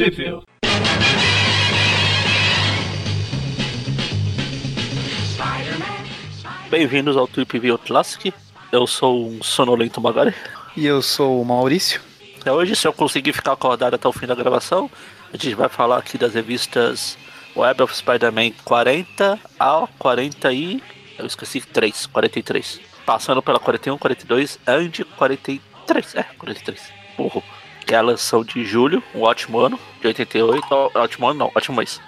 [0.00, 0.46] Sheffield.
[6.70, 8.32] Bem-vindos ao Trip View Classic.
[8.72, 10.34] Eu sou um sonolento Magari.
[10.74, 12.00] E eu sou o Maurício.
[12.46, 14.90] É hoje, se eu conseguir ficar acordado até o fim da gravação,
[15.30, 17.18] a gente vai falar aqui das revistas
[17.54, 20.82] Web of Spider-Man 40 a 40 e...
[21.18, 22.80] Eu esqueci 3, 43.
[23.04, 26.14] Passando pela 41, 42 and 43.
[26.14, 26.80] É, 43.
[27.18, 27.44] Burro.
[27.86, 30.66] Que elas são de julho, um ótimo ano, de 88.
[30.70, 32.00] ó, Ótimo ano não, ótimo mês.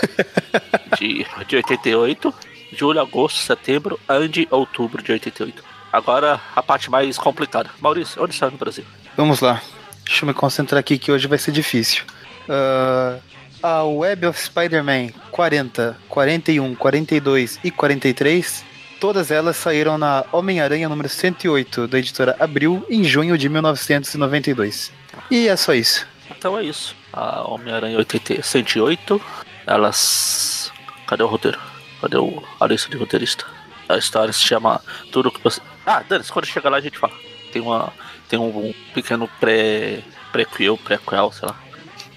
[0.98, 2.34] de, de 88,
[2.72, 5.62] julho, agosto, setembro and outubro de 88.
[5.92, 7.70] Agora a parte mais complicada.
[7.80, 8.84] Maurício, onde está no Brasil?
[9.16, 9.62] Vamos lá.
[10.04, 12.04] Deixa eu me concentrar aqui que hoje vai ser difícil.
[12.48, 13.18] Ah,
[13.62, 18.64] a Web of Spider-Man 40, 41, 42 e 43,
[19.00, 24.92] todas elas saíram na Homem-Aranha número 108 da editora Abril em junho de 1992.
[25.30, 26.06] E é só isso.
[26.30, 26.96] Então é isso.
[27.12, 29.20] A Homem-Aranha 80 108,
[29.66, 30.72] elas.
[31.06, 31.58] Cadê o roteiro?
[32.00, 32.42] Cadê o...
[32.60, 33.44] a lista de roteirista?
[33.88, 34.80] A história se chama
[35.12, 35.60] Tudo que você.
[35.86, 37.12] Ah, Dani, quando chegar lá a gente fala.
[37.52, 37.92] Tem uma.
[38.28, 40.02] Tem um, um pequeno pré.
[40.32, 41.56] prequel, prequel, sei lá.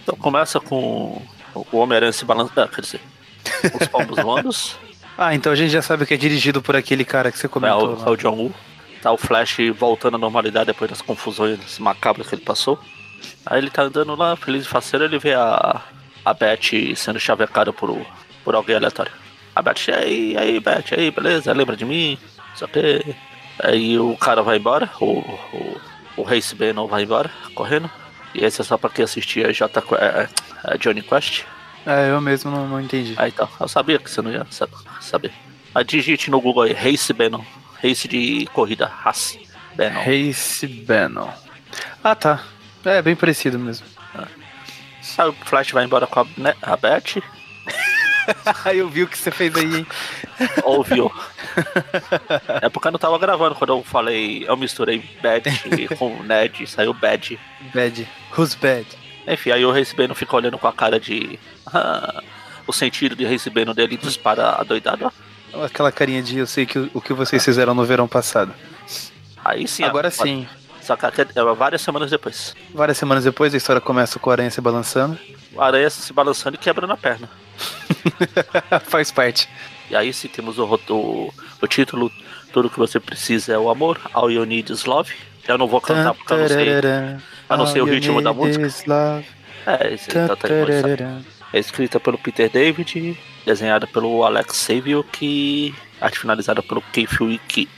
[0.02, 1.22] Então começa com
[1.54, 2.62] o Homem-Aranha se balançando.
[2.62, 3.02] Ah, quer dizer.
[3.80, 4.50] Os pombos voando.
[5.18, 7.50] Ah, então a gente já sabe que é dirigido por aquele cara que você É
[7.50, 7.94] comentou.
[7.96, 8.08] o, lá.
[8.08, 8.54] é o John Woo.
[9.02, 12.80] Tá o Flash voltando à normalidade depois das confusões macabras que ele passou.
[13.46, 15.82] Aí ele tá andando lá, feliz e faceiro, ele vê a,
[16.26, 18.00] a Beth sendo chavecada por,
[18.44, 19.12] por alguém aleatório.
[19.56, 22.18] A Beth, aí, aí, Beth, aí, beleza, lembra de mim?
[22.56, 23.16] Só que.
[23.64, 25.82] Aí o cara vai embora, o, o,
[26.18, 27.90] o Race Bannon vai embora, correndo.
[28.36, 30.30] E esse é só pra quem assistia J, é,
[30.66, 31.44] é, Johnny Quest.
[31.88, 33.14] É, eu mesmo não, não entendi.
[33.18, 33.48] Ah, então.
[33.60, 34.68] Eu sabia que você não ia sa-
[35.00, 35.32] saber.
[35.74, 37.44] A digite no Google aí, Race Bannon.
[37.82, 39.40] Race de corrida, Race
[39.76, 40.02] Bannon.
[40.04, 41.30] Race Bannon.
[42.04, 42.44] Ah, tá.
[42.84, 43.86] É, bem parecido mesmo.
[45.18, 47.22] Aí o Flash vai embora com a, né, a Beth,
[48.66, 49.88] Aí eu vi o que você fez aí, hein?
[50.64, 51.12] ouviu.
[52.62, 55.50] é porque eu não tava gravando quando eu falei, eu misturei Bad
[55.98, 57.40] com Ned, saiu Bad.
[57.74, 58.08] Bad.
[58.38, 58.86] Who's bad?
[59.28, 61.40] Enfim, aí o Race Bannon fica olhando com a cara de.
[62.68, 65.12] o sentido de Race Bannon dele dispara adoidado.
[65.54, 65.64] ó.
[65.66, 68.54] Aquela carinha de eu sei que o, o que vocês fizeram no verão passado.
[69.44, 69.84] Aí sim.
[69.84, 70.48] Agora sim.
[70.82, 72.56] Só que aqui é várias semanas depois.
[72.74, 75.18] Várias semanas depois, a história começa com a aranha se balançando.
[75.54, 77.30] O aranha se balançando e quebrando a perna.
[78.88, 79.50] Faz parte.
[79.90, 82.12] E aí sim temos o, o, o título
[82.54, 85.14] Tudo que você precisa é o amor, All You Need is Love.
[85.46, 86.70] Eu não vou cantar porque eu não sei.
[86.70, 88.68] eu não sei o ritmo da música.
[88.88, 89.26] love.
[89.66, 90.48] É, esse tá, tá, tá.
[91.54, 97.70] É escrita pelo Peter David, desenhada pelo Alex Savio, que arte finalizada pelo Keith Wick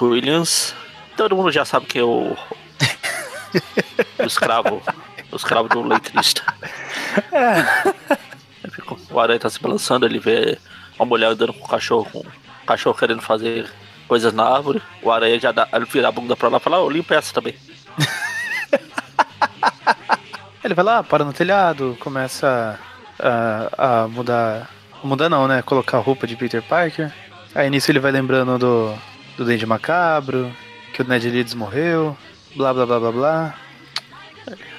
[0.00, 0.74] Williams.
[1.16, 2.36] Todo mundo já sabe que é o,
[4.18, 4.82] o escravo,
[5.30, 6.42] o escravo do letrista.
[8.70, 10.58] Fica- O aranha tá se balançando, ele vê
[10.98, 13.70] uma mulher andando com o cachorro, com o cachorro querendo fazer
[14.08, 14.82] coisas na árvore.
[15.02, 17.32] O aranha já dá, ele vira a bunda pra lá e fala, ô, limpa essa
[17.32, 17.54] também.
[20.64, 22.78] Ele vai lá, para no telhado, começa
[23.22, 24.70] a, a mudar.
[25.02, 25.62] Mudar não, né?
[25.62, 27.12] Colocar a roupa de Peter Parker.
[27.54, 28.94] Aí nisso ele vai lembrando do,
[29.36, 30.54] do Dente Macabro,
[30.92, 32.16] que o Ned Leeds morreu,
[32.56, 33.54] blá blá blá blá blá.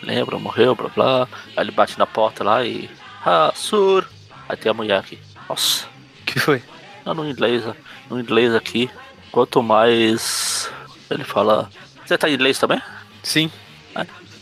[0.01, 1.27] Lembra, morreu, blá blá.
[1.55, 2.89] Aí ele bate na porta lá e.
[3.25, 4.07] Ah, sur!
[4.49, 5.19] Aí tem a mulher aqui.
[5.47, 5.87] Nossa.
[6.25, 6.61] que foi?
[7.05, 7.63] Não, no inglês,
[8.09, 8.89] no inglês aqui,
[9.31, 10.71] quanto mais
[11.09, 11.69] ele fala.
[12.05, 12.81] Você tá em inglês também?
[13.21, 13.51] Sim.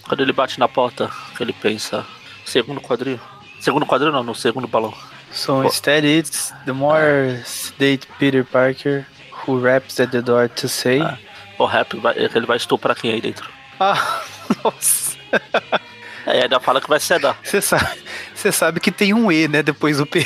[0.07, 1.09] Quando ele bate na porta,
[1.39, 2.05] ele pensa.
[2.45, 3.19] Segundo quadril.
[3.61, 4.93] Segundo quadril não, no segundo balão.
[5.31, 10.99] So instead it's the more sedate Peter Parker who raps at the door to say.
[10.99, 11.17] Ah.
[11.59, 13.47] O rap vai, ele vai estuprar quem aí dentro.
[13.79, 14.23] Ah,
[14.63, 15.15] nossa.
[16.25, 17.37] É, e ainda fala que vai sedar.
[17.43, 17.97] Você sabe,
[18.51, 19.61] sabe que tem um E, né?
[19.61, 20.25] Depois do P.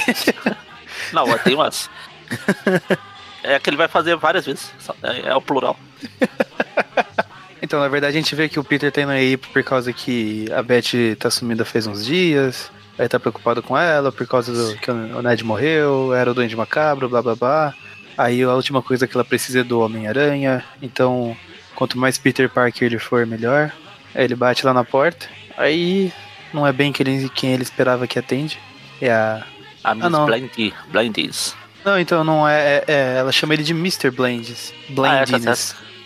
[1.11, 1.89] Não, tem umas.
[3.47, 4.73] É que ele vai fazer várias vezes.
[5.03, 5.77] É, é o plural.
[7.61, 10.45] Então, na verdade, a gente vê que o Peter tá indo aí por causa que
[10.51, 12.69] a Beth tá sumida faz uns dias.
[12.97, 16.55] Aí tá preocupado com ela por causa do que o Ned morreu, era o Duende
[16.55, 17.73] Macabro, blá blá blá.
[18.17, 20.63] Aí a última coisa que ela precisa é do Homem-Aranha.
[20.81, 21.35] Então,
[21.75, 23.71] quanto mais Peter Parker ele for, melhor.
[24.13, 25.27] Aí ele bate lá na porta.
[25.57, 26.13] Aí
[26.53, 28.57] não é bem que ele- quem ele esperava que atende.
[29.01, 29.43] É a.
[29.83, 30.25] A Miss não.
[30.25, 31.53] Blindy, Blindies.
[31.83, 32.77] Não, então não é.
[32.77, 34.09] é- é- ela chama ele de Mr.
[34.09, 34.73] Blindness.
[34.97, 35.53] Ah, é, tá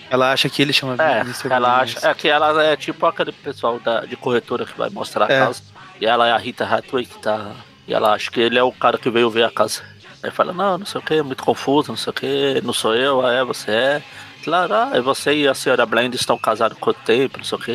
[0.09, 1.49] ela acha que ele chama É, Mr.
[1.53, 2.05] ela acha.
[2.09, 5.39] É que ela é tipo aquele pessoal da, de corretora que vai mostrar a É.
[5.39, 5.61] casa.
[5.99, 7.51] E ela é a Rita Hathaway que tá.
[7.87, 9.81] E ela acha que ele é o cara que veio ver a casa.
[10.21, 12.73] Aí fala, não, não sei o que, é muito confuso, não sei o que, não
[12.73, 14.03] sou eu, ah, é, você é.
[14.43, 17.61] Claro, ah, e você e a senhora Blend estão casados quanto tempo, não sei o
[17.61, 17.71] que.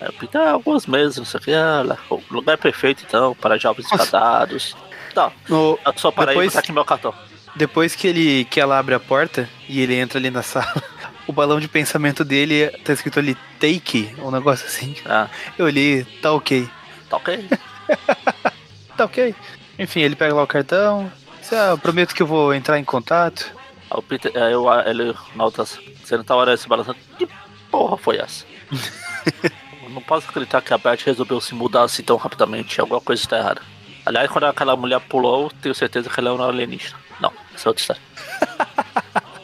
[0.00, 1.52] Aí o Peter, ah, alguns meses, não sei o que.
[1.52, 4.76] Ah, o lugar é perfeito então, para jovens escadados.
[5.14, 7.12] Tá, No- só para aí depois- aqui meu cartão.
[7.56, 10.72] Depois que ele que ela abre a porta e ele entra ali na sala,
[11.26, 14.94] o balão de pensamento dele tá escrito ali take, um negócio assim.
[15.04, 15.26] Ah,
[15.58, 16.68] Eu li, tá ok.
[17.08, 17.48] Tá ok.
[18.96, 19.32] Tá ok.
[19.78, 21.10] Enfim, ele pega lá o cartão.
[21.40, 23.54] Diz, Ah, eu prometo que eu vou entrar em contato.
[23.88, 26.98] Aí o Peter, aí eu, ele, na outra cena, tá olhando se balançando.
[27.16, 27.28] Que
[27.70, 28.44] porra foi essa?
[29.88, 32.80] Não posso acreditar que a Beth resolveu se mudar assim tão rapidamente.
[32.80, 33.62] Alguma coisa está errada.
[34.04, 36.96] Aliás, quando aquela mulher pulou, eu tenho certeza que ela é uma alienígena.
[37.20, 38.02] Não, essa é outra história.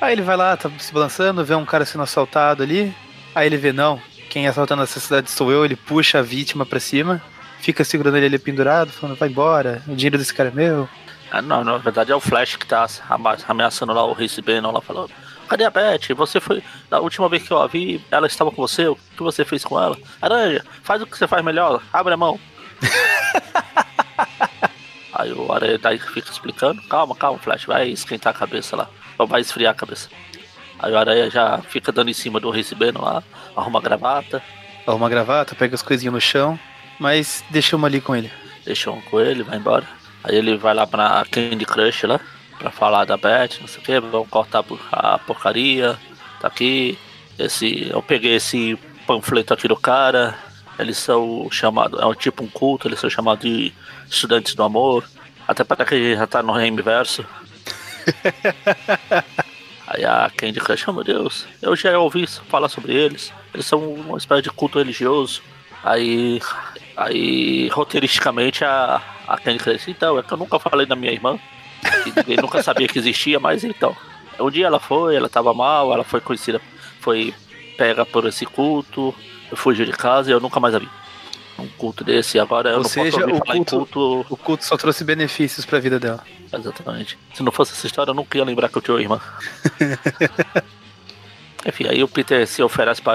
[0.00, 2.94] Aí ele vai lá, tá se balançando, vê um cara sendo assaltado ali.
[3.34, 4.00] Aí ele vê, não,
[4.36, 5.64] quem é assaltando essa cidade sou eu.
[5.64, 7.22] Ele puxa a vítima pra cima,
[7.58, 10.86] fica segurando ele ali pendurado, falando, vai embora, o dinheiro desse cara é meu.
[11.30, 12.86] Ah, não, na verdade é o Flash que tá
[13.48, 15.10] ameaçando lá o Reese Bannon lá falando.
[15.48, 16.14] Cadê a Beth?
[16.14, 16.62] Você foi.
[16.90, 18.86] Da última vez que eu a vi, ela estava com você.
[18.86, 19.96] O que você fez com ela?
[20.20, 21.80] Aranha, faz o que você faz melhor.
[21.90, 22.38] Abre a mão.
[25.14, 26.82] Aí o Aranha daí fica explicando.
[26.88, 27.64] Calma, calma, Flash.
[27.64, 28.86] Vai esquentar a cabeça lá.
[29.16, 30.10] Vai esfriar a cabeça.
[30.78, 33.22] Aí o Aranha já fica dando em cima do Reese Bannon lá.
[33.56, 34.42] Arruma a gravata.
[34.86, 36.58] Arruma a gravata, pega as coisinhas no chão,
[36.98, 38.30] mas deixa uma ali com ele.
[38.64, 39.86] deixa um com ele, vai embora.
[40.22, 42.20] Aí ele vai lá pra Candy Crush lá,
[42.58, 45.96] pra falar da Beth, não sei o que, vamos cortar a porcaria,
[46.40, 46.98] tá aqui.
[47.38, 50.36] Esse, eu peguei esse panfleto aqui do cara,
[50.78, 53.72] eles são chamados, é um tipo um culto, eles são chamados de
[54.08, 55.04] estudantes do amor.
[55.46, 57.24] Até para que já tá no reino inverso.
[59.86, 63.32] Aí a Candy Crush, oh meu Deus, eu já ouvi falar sobre eles.
[63.54, 65.42] Eles são uma espécie de culto religioso.
[65.82, 66.40] Aí,
[66.96, 71.38] aí roteiristicamente a, a Candy Crush, então, é que eu nunca falei da minha irmã.
[72.16, 73.96] ninguém nunca sabia que existia, mas então.
[74.38, 76.60] Um dia ela foi, ela tava mal, ela foi conhecida,
[77.00, 77.32] foi
[77.78, 79.14] pega por esse culto,
[79.54, 80.88] fugiu de casa e eu nunca mais a vi.
[81.58, 84.26] Um culto desse, agora eu Ou não seja, posso ouvir o falar culto- em culto.
[84.28, 86.22] O culto só trouxe benefícios pra vida dela.
[86.52, 87.18] Exatamente.
[87.34, 89.20] Se não fosse essa história, eu nunca ia lembrar que eu tinha uma irmã.
[91.66, 93.14] Enfim, aí o Peter se oferece pra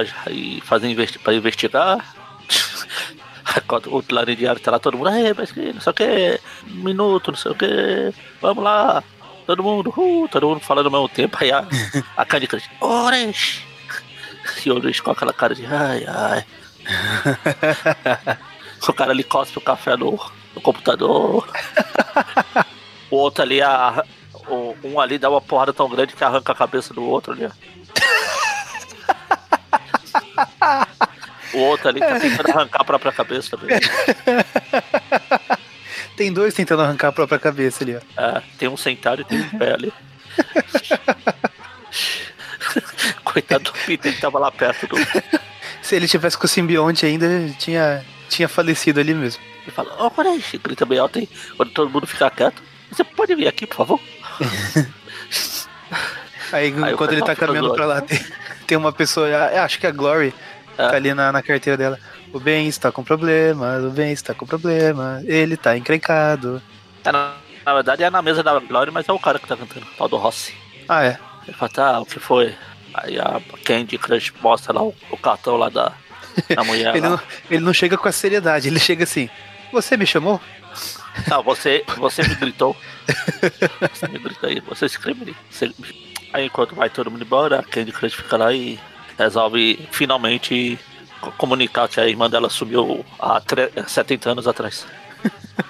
[0.64, 2.16] fazer investi pra investigar.
[3.88, 4.02] O
[4.36, 6.40] diário tá lá, todo mundo, "Ei, mas que não sei o que,
[6.70, 9.04] um minuto, não sei o que, vamos lá,
[9.46, 11.66] todo mundo, uh, todo mundo falando ao mesmo tempo, aí a,
[12.16, 13.66] a Candy Crush, Orange!
[14.66, 16.46] E o Orange com aquela cara de ai, ai.
[18.88, 20.20] o cara ali cospe o café no,
[20.56, 21.48] no computador.
[23.10, 24.04] O outro ali, a,
[24.48, 27.50] o- um ali dá uma porrada tão grande que arranca a cabeça do outro ali.
[31.54, 33.80] O outro ali tá tentando arrancar a própria cabeça também.
[36.16, 38.22] Tem dois tentando arrancar a própria cabeça ali, ó.
[38.22, 39.92] É, tem um sentado e tem um pé ali.
[43.24, 44.96] Coitado do Peter que tava lá perto do.
[45.92, 47.28] Se ele tivesse com o simbionte ainda,
[47.60, 49.44] tinha, tinha falecido ali mesmo.
[49.64, 51.28] Ele fala, ó, oh, aí, grita bem alto aí,
[51.58, 52.64] quando todo mundo ficar quieto.
[52.90, 54.00] Você pode vir aqui, por favor?
[56.54, 58.20] Aí, Aí quando ele tá caminhando pra lá, tem,
[58.68, 60.34] tem uma pessoa, ah, acho que é a Glory,
[60.78, 60.88] É.
[60.88, 62.00] tá ali na, na carteira dela.
[62.34, 66.62] O Ben está com problema, o Ben está com problema, ele tá encrencado.
[67.04, 67.34] É, na,
[67.66, 69.98] na verdade é na mesa da Glória, mas é o cara que tá cantando, o
[69.98, 70.54] tal do Rossi.
[70.88, 71.18] Ah, é.
[71.48, 72.56] Ele fala, tá, o que foi?
[72.94, 75.94] Aí a Candy Crush mostra lá o, o cartão lá da,
[76.56, 76.94] da mulher.
[76.96, 77.10] Ele lá.
[77.12, 79.30] não, ele não chega com a seriedade, ele chega assim,
[79.72, 80.40] você me chamou?
[81.28, 82.76] Não, você, você me gritou.
[83.94, 85.72] Você me gritou aí, você escreve você...
[86.34, 88.80] Aí enquanto vai todo mundo embora, a Candy Crush fica lá e
[89.18, 90.80] resolve finalmente
[91.20, 94.88] co- comunicar que a irmã dela sumiu há tre- 70 anos atrás.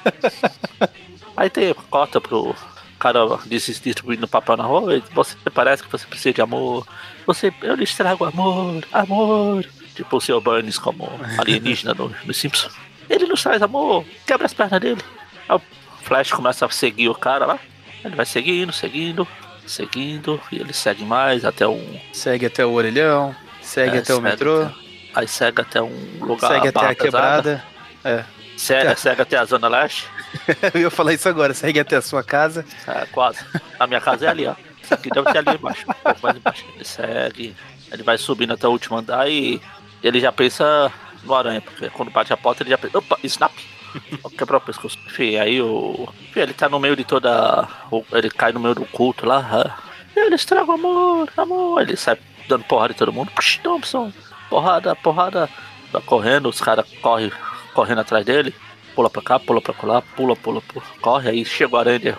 [1.35, 2.55] Aí tem corta pro
[3.01, 6.85] cara dis- distribuindo papel na rua, você parece que você precisa de amor.
[7.25, 9.65] Você, eu lhe estrago amor, amor.
[9.95, 10.39] Tipo o Sr.
[10.39, 12.73] Burns como alienígena no, no Simpsons.
[13.09, 15.01] Ele nos traz amor, quebra as pernas dele.
[15.49, 15.61] Aí o
[16.03, 17.59] Flash começa a seguir o cara lá.
[18.05, 19.27] Ele vai seguindo, seguindo,
[19.67, 21.99] seguindo, e ele segue mais até um.
[22.13, 24.73] Segue até o orelhão, segue é, até o metrô, até-
[25.15, 25.91] aí segue até um
[26.21, 26.51] lugar.
[26.51, 27.63] segue até a pesada, quebrada.
[28.03, 28.23] É,
[28.61, 30.07] Segue, segue até a Zona Leste.
[30.75, 32.63] eu ia falar isso agora, segue até a sua casa.
[32.87, 33.43] É, quase.
[33.79, 34.53] A minha casa é ali, ó.
[34.83, 35.83] Isso aqui deve ser ali embaixo.
[35.89, 36.65] Um pouco mais embaixo.
[36.75, 37.55] Ele segue,
[37.91, 39.59] ele vai subindo até o último andar e
[40.03, 40.91] ele já pensa
[41.23, 43.51] no aranha, porque quando bate a porta ele já pensa, opa, snap!
[44.37, 44.95] Quebrar o pescoço.
[45.07, 46.07] Enfim, aí o.
[46.29, 47.67] Enfim, ele tá no meio de toda.
[48.11, 49.39] Ele cai no meio do culto lá.
[49.51, 49.75] ah.
[50.15, 51.81] Ele estraga o amor, amor.
[51.81, 52.15] Ele sai
[52.47, 53.31] dando porrada em todo mundo.
[53.31, 54.13] Psh, Thompson,
[54.51, 55.49] porrada, porrada.
[55.91, 57.31] Vai correndo, os caras correm
[57.73, 58.53] correndo atrás dele.
[58.95, 60.85] Pula pra cá, pula pra lá, pula, pula, pula.
[61.01, 62.17] Corre, aí chega o aranha.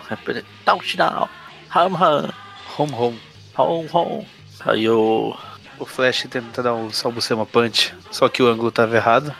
[0.64, 1.28] Touchdown.
[1.74, 2.32] Ham, ham.
[2.78, 3.20] Home, home.
[3.56, 4.26] Home, home.
[4.64, 5.36] Aí o.
[5.78, 9.34] O Flash tenta dar um salbucema punch, só que o ângulo tava errado.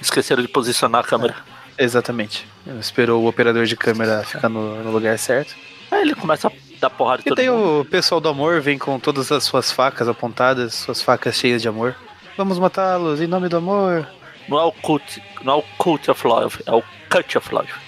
[0.00, 1.36] Esqueceram de posicionar a câmera.
[1.78, 2.46] Exatamente.
[2.78, 5.54] Esperou o operador de câmera ficar no, no lugar certo.
[5.90, 7.80] Aí ele começa a dar porrada E daí mundo.
[7.80, 11.68] o pessoal do amor vem com todas as suas facas apontadas, suas facas cheias de
[11.68, 11.96] amor.
[12.36, 14.06] Vamos matá-los em nome do amor.
[14.48, 17.70] Não é o cult, não é o cult of love, é o cut of love.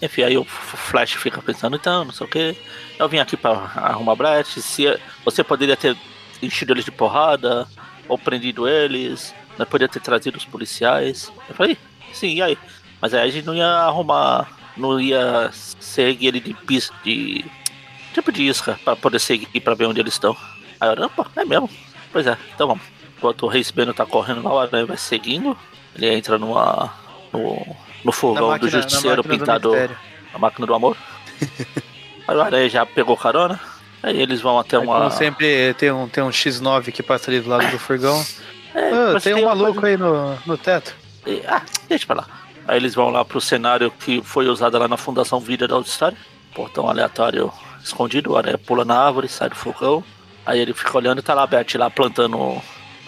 [0.00, 2.56] Enfim, aí o Flash fica pensando, então, não sei o que.
[2.98, 4.60] Eu vim aqui pra arrumar brecha.
[4.60, 5.96] Se você poderia ter
[6.40, 7.66] enchido eles de porrada,
[8.06, 11.32] ou prendido eles, né, poderia ter trazido os policiais.
[11.48, 11.76] Eu falei,
[12.12, 12.56] sim, e aí?
[13.00, 17.44] Mas aí a gente não ia arrumar, não ia seguir ele de pista, de
[18.14, 20.36] tipo de isca, pra poder seguir pra ver onde eles estão.
[20.80, 21.68] Aí eu, opa, é mesmo?
[22.12, 22.97] Pois é, então vamos.
[23.18, 25.58] Enquanto o Reis Beno tá correndo na hora, vai seguindo.
[25.94, 26.92] Ele entra numa.
[27.32, 29.96] no, no fogão do justiceiro máquina do pintado nectário.
[30.32, 30.96] a máquina do amor.
[32.28, 33.58] Aí o Aranha já pegou carona.
[34.02, 34.98] Aí eles vão até Aí, uma.
[34.98, 38.24] Como sempre, tem um, tem um X9 que passa ali do lado do furgão.
[38.74, 40.94] É, mas tem um maluco coisa- aí no, no teto.
[41.26, 42.26] E- Ah, deixa pra lá.
[42.68, 46.16] Aí eles vão lá pro cenário que foi usado lá na Fundação Vida da História.
[46.54, 47.50] Portão aleatório
[47.82, 50.04] escondido, o Aranha pula na árvore, sai do fogão.
[50.44, 52.60] Aí ele fica olhando e tá lá a Beth lá plantando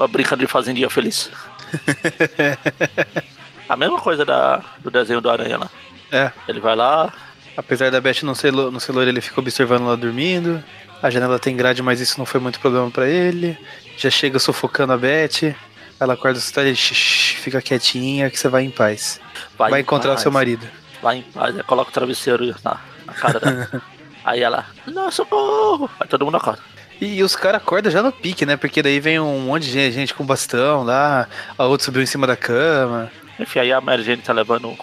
[0.08, 1.30] brincadeira de fazendinha feliz.
[3.68, 5.70] a mesma coisa da, do desenho do Aranha lá.
[6.12, 7.12] É, Ele vai lá,
[7.56, 10.62] apesar da Beth não ser, não ser loira, ele fica observando lá dormindo.
[11.02, 13.56] A janela tem grade, mas isso não foi muito problema pra ele.
[13.96, 15.54] Já chega sufocando a Beth.
[15.98, 19.20] Ela acorda assustada e "Shh, shh, fica quietinha que você vai em paz.
[19.56, 20.66] vai, Vai, em encontrar o paz, seu marido.
[21.02, 23.82] Vai em paz, aí coloca o travesseiro na, na cara dela.
[24.22, 25.88] Aí ela, não, socorro!
[25.98, 26.60] Aí todo mundo acorda.
[27.00, 28.56] E os caras acordam já no pique, né?
[28.56, 31.26] Porque daí vem um monte de gente, com bastão lá,
[31.56, 33.10] a outra subiu em cima da cama.
[33.38, 34.76] Enfim, aí a Mary Jane tá levando.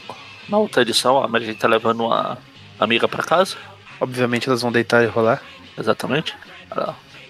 [0.49, 2.37] Na outra edição, a Mary Jane tá levando uma
[2.79, 3.55] amiga pra casa.
[3.99, 5.41] Obviamente elas vão deitar e rolar.
[5.77, 6.33] Exatamente.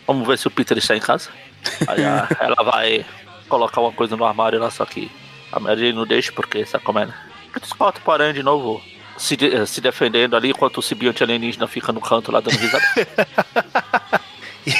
[0.06, 1.30] Vamos ver se o Peter está em casa.
[1.88, 3.06] Aí a- ela vai
[3.50, 5.12] colocar uma coisa no armário lá, só que
[5.52, 7.14] a Mary Jane não deixa, porque sabe como é, né?
[7.56, 8.82] Eles cortam para aranha de novo
[9.18, 12.86] se, de- se defendendo ali, enquanto o simbionte alienígena fica no canto lá dando risada.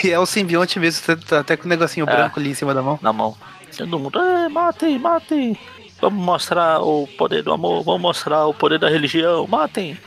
[0.04, 2.14] E é o simbionte mesmo, tá- até com o negocinho É.
[2.16, 3.00] branco ali em cima da mão.
[3.02, 3.38] na mão.
[3.78, 5.58] Todo mundo, é, matem, matem.
[6.02, 9.98] Vamos mostrar o poder do amor, vamos mostrar o poder da religião, matem.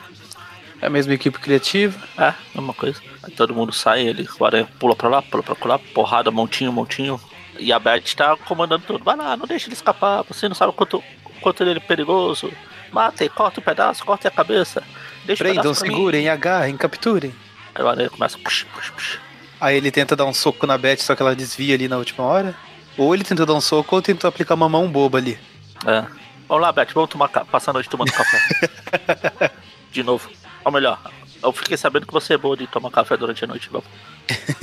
[0.81, 1.97] É a mesma equipe criativa.
[2.17, 2.99] É, mesma coisa.
[3.23, 6.71] Aí todo mundo sai, ele, o aranha pula pra lá, pula pra lá, porrada, montinho,
[6.71, 7.19] montinho.
[7.59, 9.03] E a Beth tá comandando tudo.
[9.03, 11.03] Vai lá, não deixa ele escapar, você não sabe o quanto,
[11.41, 12.51] quanto ele é perigoso.
[12.91, 14.83] Matem, corta o pedaço, corta a cabeça.
[15.25, 17.33] Deixa Prendam, segurem, agarrem, capturem.
[17.75, 19.19] Aí o aranha começa, puxa, puxa, puxa.
[19.61, 22.23] Aí ele tenta dar um soco na Beth, só que ela desvia ali na última
[22.23, 22.55] hora.
[22.97, 25.37] Ou ele tenta dar um soco, ou tentou aplicar uma mão boba ali.
[25.85, 26.03] É.
[26.47, 29.51] Vamos lá, Beth, vamos tomar, passar a noite tomando café.
[29.93, 30.31] De novo.
[30.65, 30.99] Ou melhor,
[31.43, 33.87] eu fiquei sabendo que você é boa de tomar café durante a noite, vamos.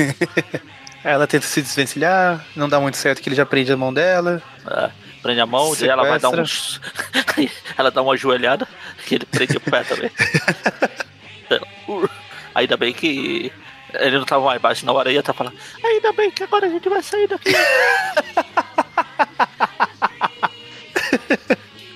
[1.04, 4.42] Ela tenta se desvencilhar, não dá muito certo que ele já prende a mão dela.
[4.66, 4.90] É,
[5.22, 6.80] prende a mão e ela vai dar uns.
[7.78, 8.66] ela dá uma ajoelhada
[9.08, 10.10] e ele prende o pé também.
[12.52, 13.52] Ainda bem que
[13.94, 15.56] ele não tava mais baixo na hora, ia tá falando.
[15.84, 17.50] Ainda bem que agora a gente vai sair daqui.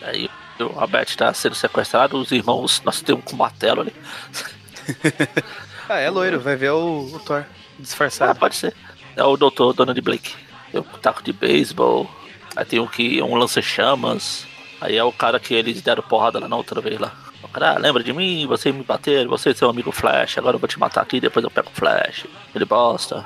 [0.03, 0.29] Aí
[0.61, 2.81] o- a Beth tá sendo sequestrada, os irmãos.
[2.85, 3.95] Nossa, tem um com martelo ali.
[5.89, 8.39] Ah, é loiro, vai ver o, o Thor Ah, disfarçado.
[8.39, 8.73] pode ser.
[9.17, 10.33] É o doutor Donald Blake.
[10.71, 12.09] Tem um taco de beisebol.
[12.57, 14.47] Aí tem um que um lança-chamas.
[14.81, 17.13] Aí é o cara que eles deram porrada lá na outra vez lá.
[17.53, 18.47] Cara, ah, lembra de mim?
[18.47, 20.39] Você me bater, você e seu amigo Flash.
[20.39, 22.25] Agora eu vou te matar aqui, depois eu pego o Flash.
[22.55, 23.25] Ele bosta.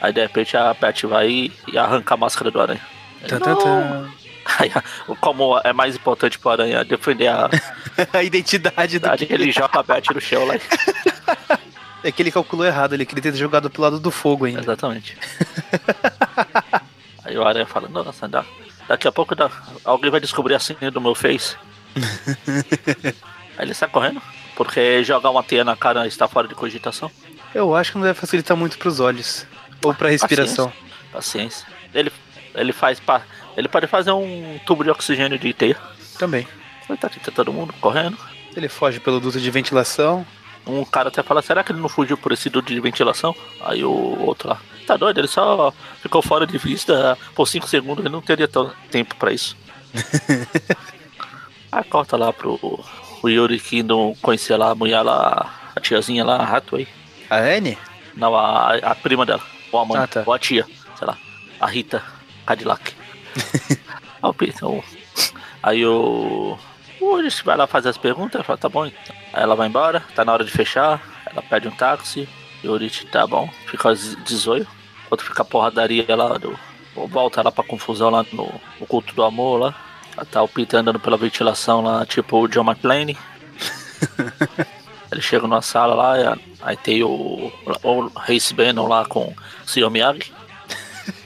[0.00, 2.80] Aí de repente a Beth vai e arranca a máscara do aranha.
[3.28, 4.10] Tan, "Não!" tan.
[4.58, 4.70] Aí,
[5.20, 7.48] como é mais importante pro aranha defender a
[8.12, 10.54] a identidade do idade, ele joga a Beth no chão lá.
[12.06, 14.60] É que ele calculou errado, ele queria ter jogado pro lado do fogo ainda.
[14.60, 15.16] Exatamente.
[17.24, 18.44] Aí o Aranha fala, nossa, dá,
[18.86, 19.50] daqui a pouco dá-
[19.82, 21.56] alguém vai descobrir a senha do meu Face.
[23.56, 24.20] Aí ele sai correndo,
[24.56, 27.10] porque jogar uma teia na cara está fora de cogitação.
[27.54, 29.46] Eu acho que não deve facilitar muito pros olhos.
[29.82, 30.72] Ou pra respiração.
[31.12, 31.66] Paciência.
[31.94, 32.10] Ele,
[32.54, 32.98] ele faz.
[32.98, 33.22] pa-
[33.56, 35.76] Ele pode fazer um tubo de oxigênio de teia.
[36.18, 36.48] Também.
[36.88, 38.18] Aí tá aqui, tá todo mundo correndo.
[38.56, 40.26] Ele foge pelo duto de ventilação.
[40.66, 43.36] Um cara até fala, será que ele não fugiu por esse duto de ventilação?
[43.60, 43.90] Aí o
[44.22, 48.22] outro lá, tá doido, ele só ficou fora de vista por 5 segundos, ele não
[48.22, 48.48] teria
[48.90, 49.54] tempo pra isso.
[51.70, 52.82] Aí corta lá pro
[53.24, 56.86] o Yuri que não conhecia lá a mulher lá, a tiazinha lá, a Hathaway.
[57.30, 57.78] A Anne?
[58.14, 60.22] Não, a, a prima dela, ou a mãe, Ah, tá.
[60.26, 60.66] ou a tia,
[60.96, 61.16] sei lá,
[61.60, 62.02] a Rita
[62.46, 62.92] Cadillac.
[64.22, 64.84] Aí o Peter, o-
[65.62, 66.58] Aí o.
[67.00, 69.14] Otis vai lá fazer as perguntas, fala, tá bom então.
[69.32, 71.00] Aí ela vai embora, tá na hora de fechar,
[71.30, 72.28] ela pede um táxi.
[72.64, 73.48] Yorich, tá bom.
[73.66, 74.66] Fica desoio.
[75.04, 76.58] Enquanto fica a porradaria lá, do,
[76.94, 78.50] volta lá pra confusão lá no,
[78.80, 79.74] no culto do amor lá.
[80.30, 83.16] Tá o Peter andando pela ventilação lá, tipo o John McClane.
[85.10, 87.52] Ele chega numa sala lá, aí tem o,
[87.82, 89.90] o Race Bannon lá com o Sr.
[89.90, 90.32] Miyagi.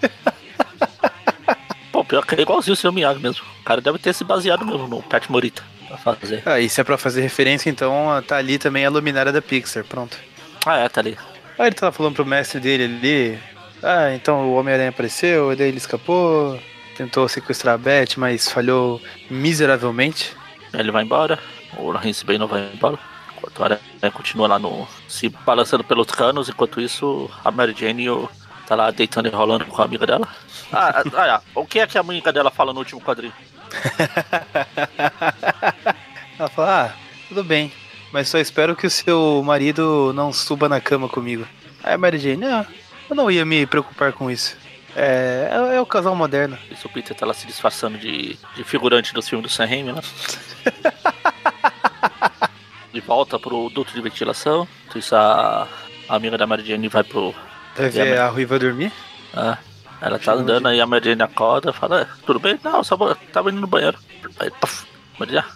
[1.92, 2.92] Pô, pior que é igualzinho o Sr.
[2.92, 3.44] Miyagi mesmo.
[3.60, 5.62] O cara deve ter se baseado mesmo no Pat Morita
[6.02, 6.42] pra fazer.
[6.44, 10.18] Ah, se é pra fazer referência, então tá ali também a luminária da Pixar, pronto.
[10.66, 11.16] Ah, é, tá ali.
[11.58, 13.38] Aí ele tava falando pro mestre dele ali.
[13.82, 16.58] Ah, então o Homem-Aranha apareceu, daí ele escapou,
[16.98, 19.00] tentou sequestrar a Beth, mas falhou
[19.30, 20.36] miseravelmente.
[20.74, 21.38] Ele vai embora,
[21.76, 22.98] o Lawrence Bane não vai embora.
[23.36, 24.88] Enquanto a Aranha continua lá no.
[25.06, 28.28] se balançando pelos canos, enquanto isso a Mary Jane o,
[28.66, 30.26] tá lá deitando e rolando com a amiga dela.
[30.72, 33.32] Ah, ah, ah, o que é que a amiga dela fala no último quadrinho?
[36.36, 36.92] Ela fala, ah,
[37.28, 37.72] tudo bem,
[38.12, 41.46] mas só espero que o seu marido não suba na cama comigo.
[41.82, 42.66] Aí a Mary Jane, não,
[43.08, 44.56] eu não ia me preocupar com isso.
[45.00, 46.58] É, é, é o casal moderno.
[46.68, 49.92] Isso o Peter tá lá se disfarçando de, de figurante dos filmes do Sam Raimi,
[49.92, 50.02] né?
[52.92, 54.66] de volta pro duto de ventilação.
[54.96, 55.68] Isso a,
[56.08, 57.32] a amiga da Mary Jane vai pro.
[57.76, 58.90] Vai ver a, a Ruiva dormir?
[59.32, 59.58] Ah,
[60.00, 62.58] ela tá andando aí, a Mary Jane acorda fala: é, Tudo bem?
[62.64, 62.96] Não, só
[63.32, 63.96] tava indo no banheiro.
[64.40, 64.84] Aí, puff,
[65.16, 65.46] Mary Jane,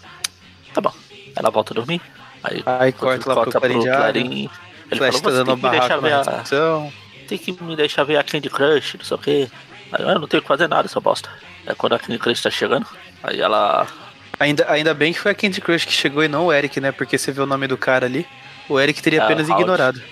[0.73, 0.95] tá bom.
[1.35, 2.01] Ela volta a dormir.
[2.45, 4.49] Aí, aí corta lá corta pro, pro Clarim.
[4.89, 6.23] Ele Flash falou: tá dando deixar ver a...
[7.27, 9.51] Tem que me deixar ver a Candy Crush, não sei o quê.
[9.93, 11.29] Aí eu não tenho que fazer nada, essa bosta.
[11.67, 12.87] É quando a Candy Crush tá chegando.
[13.23, 13.87] Aí ela
[14.43, 16.91] Ainda, ainda bem que foi a Candy Crush que chegou e não o Eric, né?
[16.91, 18.27] Porque você vê o nome do cara ali.
[18.69, 20.03] O Eric teria é, apenas ignorado.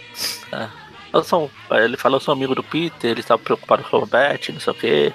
[0.52, 0.69] É.
[1.12, 4.52] Eu sou, ele falou, eu sou amigo do Peter, ele estava preocupado com o Beth,
[4.52, 5.12] não sei o quê.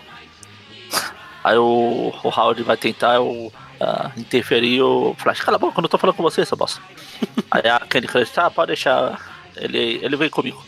[1.41, 5.39] Aí o, o Howard vai tentar eu, uh, interferir o Flash.
[5.39, 6.81] Cala a boca, eu tô falando com você, seu bosta.
[7.51, 9.17] Aí a Candy Crush, tá, pode deixar.
[9.55, 10.61] Ele, ele vem comigo.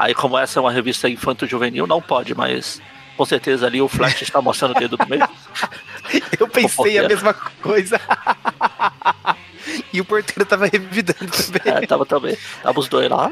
[0.00, 2.80] Aí, como essa é uma revista infanto-juvenil, não pode, mas
[3.18, 5.28] com certeza ali o Flash está mostrando o dedo do meio.
[6.40, 8.00] Eu pensei a mesma coisa.
[9.92, 11.84] e o porteiro tava revidando também.
[11.84, 12.34] É, tava também.
[12.62, 13.30] Tava os dois lá.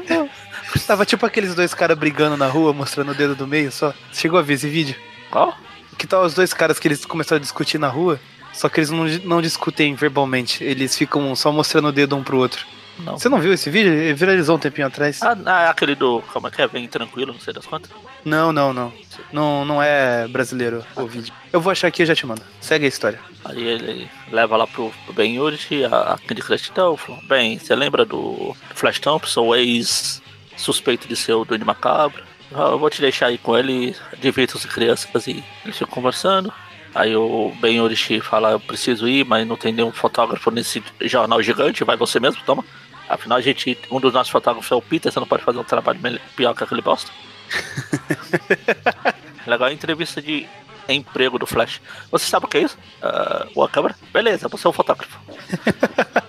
[0.85, 3.91] Tava tipo aqueles dois caras brigando na rua, mostrando o dedo do meio só.
[4.13, 4.95] Chegou a ver esse vídeo?
[5.31, 5.57] Qual?
[5.97, 8.19] Que tal os dois caras que eles começaram a discutir na rua?
[8.53, 12.37] Só que eles não, não discutem verbalmente, eles ficam só mostrando o dedo um pro
[12.37, 12.63] outro.
[12.99, 13.17] Não.
[13.17, 13.93] Você não viu esse vídeo?
[13.93, 15.21] Ele viralizou um tempinho atrás.
[15.21, 16.21] Ah, ah, é aquele do.
[16.33, 16.67] Como é que é?
[16.67, 17.89] Bem tranquilo, não sei das quantas?
[18.25, 18.93] Não, não, não.
[19.31, 21.33] Não, não é brasileiro o vídeo.
[21.51, 22.41] Eu vou achar aqui e já te mando.
[22.59, 23.19] Segue a história.
[23.45, 27.75] Aí ele leva lá pro, pro Ben Yuri a, a Candy Crush falou, Bem, você
[27.75, 32.23] lembra do Flash Thompson, o ex-suspeito de ser o Duende Macabro?
[32.53, 36.51] Ah, eu vou te deixar aí com ele, divirta as crianças e eles ficam conversando.
[36.93, 41.41] Aí o Ben Yorishi fala, eu preciso ir, mas não tem nenhum fotógrafo nesse jornal
[41.41, 42.65] gigante, vai você mesmo, toma.
[43.09, 45.63] Afinal, a gente, um dos nossos fotógrafos é o Peter, você não pode fazer um
[45.63, 45.99] trabalho
[46.35, 47.11] pior que aquele bosta.
[49.47, 50.47] Legal a entrevista de
[50.87, 51.81] emprego do Flash.
[52.11, 52.77] Você sabe o que é isso?
[53.01, 53.95] Uh, uma câmera?
[54.13, 55.19] Beleza, você é um fotógrafo.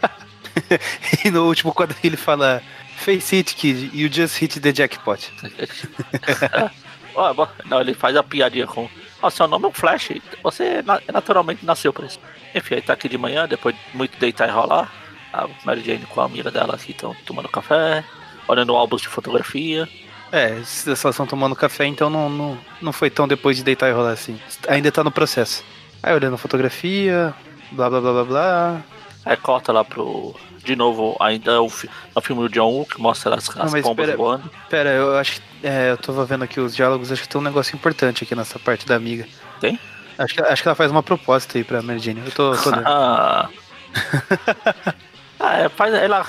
[1.23, 2.63] e no último quadrinho ele fala:
[2.97, 5.31] Face it, kid, you just hit the jackpot.
[7.15, 8.89] oh, não, ele faz a piadinha com.
[9.23, 10.13] Oh, seu nome é o Flash,
[10.43, 12.19] você naturalmente nasceu pra isso.
[12.55, 14.91] Enfim, aí tá aqui de manhã, depois de muito deitar e rolar
[15.33, 18.05] a Mary Jane com a amiga dela aqui estão tomando café,
[18.49, 19.89] olhando álbuns de fotografia.
[20.33, 23.89] É, eles só estão tomando café, então não, não, não foi tão depois de deitar
[23.89, 24.39] e rolar assim.
[24.69, 25.65] Ainda tá no processo.
[26.03, 27.35] Aí olhando fotografia,
[27.73, 28.83] blá blá blá blá blá.
[29.25, 30.35] Aí corta lá pro.
[30.65, 33.73] De novo, ainda é o, é o filme do John Woo que mostra as, as
[33.73, 34.51] não, pombas pera, voando.
[34.69, 35.67] Pera, eu acho que.
[35.67, 38.59] É, eu tô vendo aqui os diálogos, acho que tem um negócio importante aqui nessa
[38.59, 39.27] parte da amiga.
[39.61, 39.79] Tem?
[40.19, 42.23] Acho que, acho que ela faz uma proposta aí pra Mary Jane.
[42.25, 43.49] Eu tô, tô ah.
[45.41, 46.25] Ah, é, faz, ela,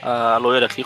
[0.00, 0.84] a, a loira aqui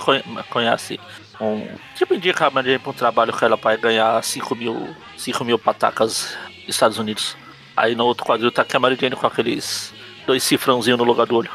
[0.49, 0.99] conhece
[1.39, 1.69] um.
[1.95, 5.59] Tipo, indica a maneira para um trabalho que ela vai ganhar 5 mil, 5 mil
[5.59, 7.37] patacas dos Estados Unidos.
[7.77, 9.93] Aí no outro quadril tá aqui a Mary Jane com aqueles
[10.27, 11.51] dois cifrãozinhos no lugar do olho.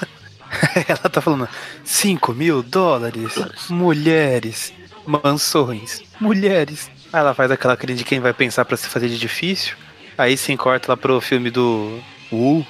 [0.86, 1.48] ela tá falando
[1.82, 3.38] 5 mil dólares,
[3.70, 4.72] mulheres,
[5.06, 6.90] mansões, mulheres.
[7.10, 9.76] Aí ela faz aquela crise de quem vai pensar para se fazer de difícil.
[10.18, 12.00] Aí sim corta lá pro filme do
[12.30, 12.66] Wu.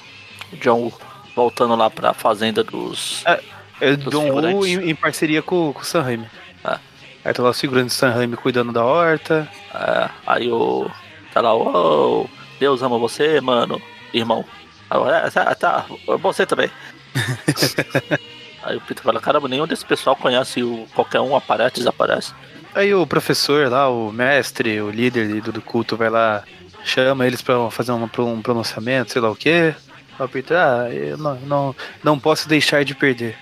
[0.61, 1.06] John Woo
[1.37, 3.23] voltando lá pra fazenda dos.
[3.27, 3.39] É,
[3.79, 6.27] é dos John Woo em, em, parceria com, com o San Raimi.
[6.65, 6.79] É.
[7.23, 9.47] Aí tá lá os figurantes do San Raimi cuidando da horta.
[9.71, 10.89] É, aí o.
[11.31, 12.27] Tá lá, oh,
[12.59, 13.79] Deus ama você, mano,
[14.11, 14.43] irmão.
[14.89, 15.85] É, tá, tá,
[16.19, 16.71] você também.
[18.63, 22.33] aí o Peter fala, caramba, nenhum desse pessoal conhece o qualquer um aparece, desaparece.
[22.73, 26.43] Aí o professor lá, o mestre, o líder do, culto vai lá,
[26.83, 29.75] chama eles pra fazer um, um pronunciamento, sei lá o que.
[30.19, 33.37] O Peter, ah, eu não, não, não posso deixar de perder.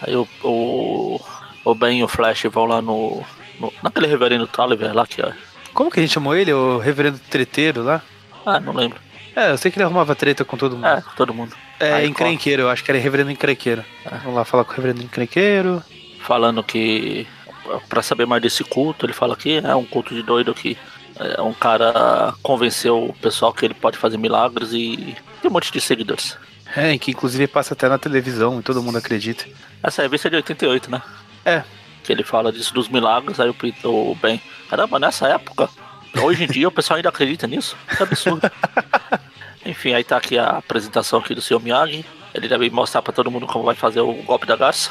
[0.00, 1.20] Aí o, o
[1.64, 3.22] o Ben e o Flash vão lá no.
[3.60, 5.30] no naquele reverendo Tolliver lá que ó.
[5.72, 6.52] Como que a gente chamou ele?
[6.52, 8.02] O reverendo treteiro lá?
[8.44, 8.98] Ah, não lembro.
[9.34, 10.86] É, eu sei que ele arrumava treta com todo mundo.
[10.86, 11.54] É, todo mundo.
[11.80, 13.82] É, Aí, encrenqueiro, eu acho que era reverendo encrenqueiro.
[14.04, 14.16] É.
[14.18, 15.82] Vamos lá falar com o reverendo encrenqueiro.
[16.20, 17.26] falando que
[17.88, 20.76] pra saber mais desse culto, ele fala que é um culto de doido que
[21.18, 25.72] é, um cara convenceu o pessoal que ele pode fazer milagres e tem um monte
[25.72, 26.38] de seguidores.
[26.74, 29.44] É, que inclusive passa até na televisão e todo mundo acredita.
[29.82, 31.02] Essa revista é de 88, né?
[31.44, 31.64] É.
[32.02, 35.68] Que ele fala disso dos milagres, aí o, o Ben, caramba, nessa época,
[36.22, 37.76] hoje em dia o pessoal ainda acredita nisso?
[37.94, 38.50] Que absurdo.
[39.66, 41.60] Enfim, aí tá aqui a apresentação aqui do Sr.
[41.60, 42.04] Miyagi.
[42.34, 44.90] Ele deve mostrar pra todo mundo como vai fazer o golpe da garça.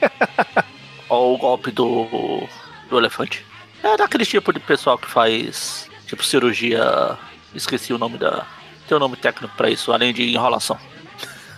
[1.08, 2.46] Ou o golpe do,
[2.88, 3.44] do elefante.
[3.82, 7.16] É daquele tipo de pessoal que faz, tipo, cirurgia.
[7.54, 8.46] Esqueci o nome da.
[8.86, 10.78] Tem um nome técnico pra isso, além de enrolação.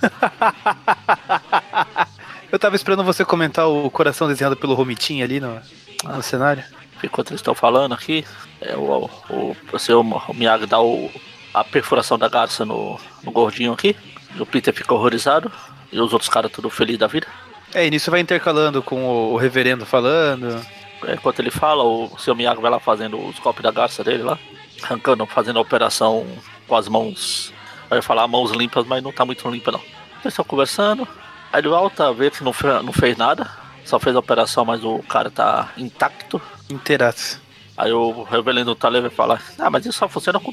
[2.50, 5.60] Eu tava esperando você comentar o coração desenhado pelo Romitinho ali no,
[6.04, 6.64] no cenário.
[7.02, 8.24] Enquanto eles estão falando aqui,
[8.60, 11.10] é, o, o, o, seu, o Miyagi dá o,
[11.52, 13.94] a perfuração da garça no, no gordinho aqui.
[14.38, 15.52] O Peter fica horrorizado.
[15.92, 17.26] E os outros caras tudo felizes da vida.
[17.74, 20.64] É, e nisso vai intercalando com o, o reverendo falando.
[21.04, 24.22] É, Enquanto ele fala, o seu Miyagi vai lá fazendo os golpes da garça dele
[24.22, 24.38] lá.
[24.82, 26.26] Arrancando, fazendo a operação
[26.68, 27.52] com as mãos.
[27.90, 29.80] Eu ia falar mãos limpas, mas não tá muito limpa não.
[30.20, 31.08] Eles estão conversando.
[31.52, 32.52] Aí ele volta a ver que não,
[32.84, 33.50] não fez nada.
[33.84, 36.40] Só fez a operação, mas o cara tá intacto.
[36.68, 37.40] Inteiraço.
[37.76, 40.52] Aí o reverendo Taleb fala, ah, mas isso só funciona com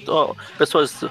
[0.57, 1.03] pessoas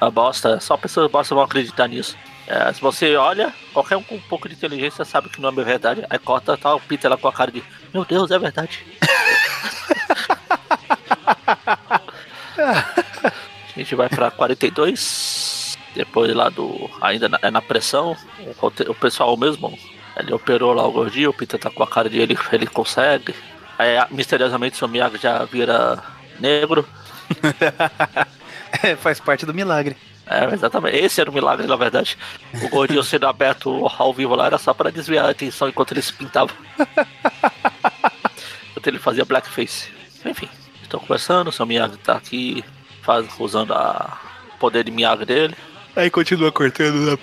[0.00, 2.16] ah, bosta, só pessoas bosta vão acreditar nisso.
[2.46, 5.52] É, se você olha, qualquer um com um pouco de inteligência sabe que não é
[5.52, 6.04] verdade.
[6.10, 8.84] Aí corta tá, o Peter lá com a cara de, meu Deus, é verdade.
[13.74, 16.90] A gente vai pra 42, depois lá do.
[17.00, 18.16] Ainda na, é na pressão,
[18.60, 19.78] o, pessoal mesmo,
[20.16, 23.34] ele operou lá o gordinho, o Peter tá com a cara de ele, ele consegue.
[23.78, 26.02] Aí misteriosamente o seu Miyagi já vira
[26.38, 26.86] negro.
[28.82, 29.94] É, faz parte do milagre.
[30.26, 30.96] É, exatamente.
[30.96, 32.16] Esse era o milagre, na verdade.
[32.62, 36.00] O gordinho sendo aberto ao vivo lá era só pra desviar a atenção enquanto ele
[36.00, 36.50] se pintava.
[38.70, 39.90] enquanto ele fazia blackface.
[40.24, 40.48] Enfim,
[40.82, 42.64] estão conversando, o seu Miyagi tá aqui
[43.02, 44.18] faz, usando a
[44.58, 45.54] poder de Miyagi dele.
[45.94, 47.18] Aí continua cortando lá.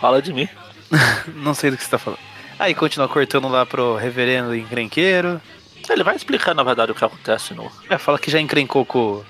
[0.00, 0.48] Fala de mim.
[1.36, 2.20] Não sei do que você tá falando.
[2.58, 5.40] Aí continua cortando lá pro reverendo encrenqueiro.
[5.88, 9.22] Ele vai explicar, na verdade, o que acontece no, É, fala que já encrencou com,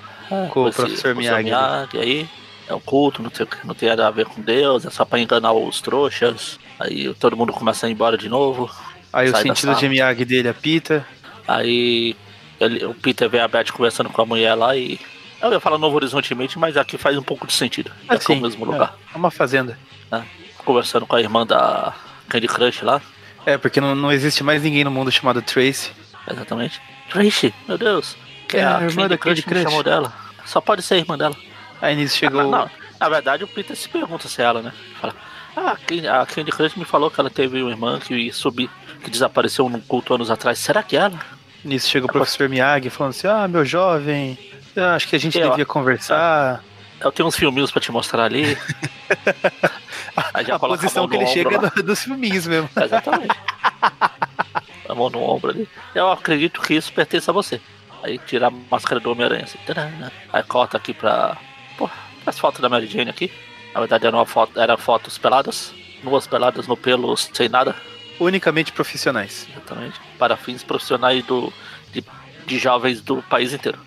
[0.51, 1.35] com o professor com o Miyagi.
[1.39, 1.45] ali.
[1.45, 2.29] Miyagi aí.
[2.69, 5.19] É um culto, não tem, não tem nada a ver com Deus, é só pra
[5.19, 6.59] enganar os trouxas.
[6.79, 8.71] Aí todo mundo começa a ir embora de novo.
[9.13, 11.07] Aí o sentido de Miyagi dele apita.
[11.47, 12.15] Aí
[12.61, 14.99] ele- o Peter vê a Beth conversando com a mulher lá e.
[15.43, 17.91] Eu ia falar Novo Horizontemente, mas aqui faz um pouco de sentido.
[18.05, 18.95] É que é Assim, o mesmo lugar.
[19.13, 19.77] É uma fazenda.
[20.65, 21.93] Conversando com a irmã da
[22.29, 23.01] Candy Crush lá.
[23.45, 25.91] É, porque não, não existe mais ninguém no mundo chamado Tracy.
[26.31, 26.81] Exatamente.
[27.11, 28.17] Tracy, meu Deus.
[28.49, 29.63] Que É, a, a irmã Candy da Crush Candy Crush.
[29.65, 30.13] chamou dela.
[30.47, 31.35] Só pode ser a irmã dela.
[31.81, 32.45] Aí nisso chegou.
[32.49, 34.73] Não, na verdade o Peter se pergunta se é ela, né?
[35.01, 35.15] Fala,
[35.57, 35.77] ah,
[36.21, 38.71] a Candy Crush me falou que ela teve uma irmã que subiu,
[39.03, 40.61] que desapareceu num culto anos atrás.
[40.61, 41.19] Será que é ela?
[41.65, 44.39] Nisso chega o professor Miyagi falando assim: Ah, meu jovem,
[44.77, 46.63] eu acho que a gente Eu- devia conversar.
[47.01, 48.57] Eu tenho uns filminhos pra te mostrar ali.
[50.15, 51.69] A coloca posição mão que ele chega lá.
[51.69, 52.69] é do- dos filminhos mesmo.
[52.81, 53.35] Exatamente.
[54.89, 55.69] a mão no ombro ali.
[55.95, 57.61] Eu acredito que isso pertence a você.
[58.03, 59.59] Aí tira a máscara do Homem-Aranha assim.
[60.33, 61.37] Aí corta aqui pra.
[61.77, 61.89] Pô,
[62.27, 63.33] as fotos da Mary Jane aqui.
[63.75, 65.73] Na verdade eram, foto, eram fotos peladas.
[66.05, 67.75] Nuas peladas no pelo sem nada.
[68.21, 69.47] Unicamente profissionais.
[69.51, 69.99] Exatamente.
[70.19, 71.53] Para fins profissionais do,
[71.93, 72.05] de,
[72.47, 73.79] de jovens do país inteiro.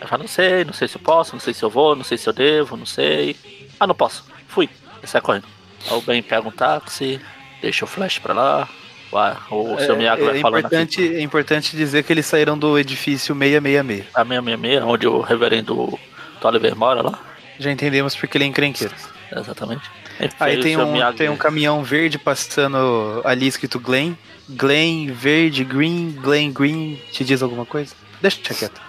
[0.00, 2.04] Eu falo, não sei, não sei se eu posso, não sei se eu vou, não
[2.04, 3.36] sei se eu devo, não sei.
[3.80, 4.24] Ah, não posso.
[4.46, 4.68] Fui.
[5.02, 5.44] E sai correndo.
[5.90, 7.20] Aí o Ben pega um táxi,
[7.60, 8.68] deixa o flash pra lá.
[9.10, 11.16] Vai, o seu Miyagi é, vai é falando importante, aqui.
[11.16, 14.06] é importante dizer que eles saíram do edifício 666.
[14.14, 15.98] A 666, onde o reverendo
[16.40, 17.18] Tolliver mora lá.
[17.58, 18.94] Já entendemos porque ele é encrenqueiro.
[19.34, 19.82] Exatamente.
[20.20, 24.16] Enfim, Aí tem um, Miyagi- tem um caminhão verde passando ali escrito Glen.
[24.48, 27.00] Glen, verde, green, Glen, green.
[27.10, 27.94] Te diz alguma coisa?
[28.20, 28.80] Deixa quieto.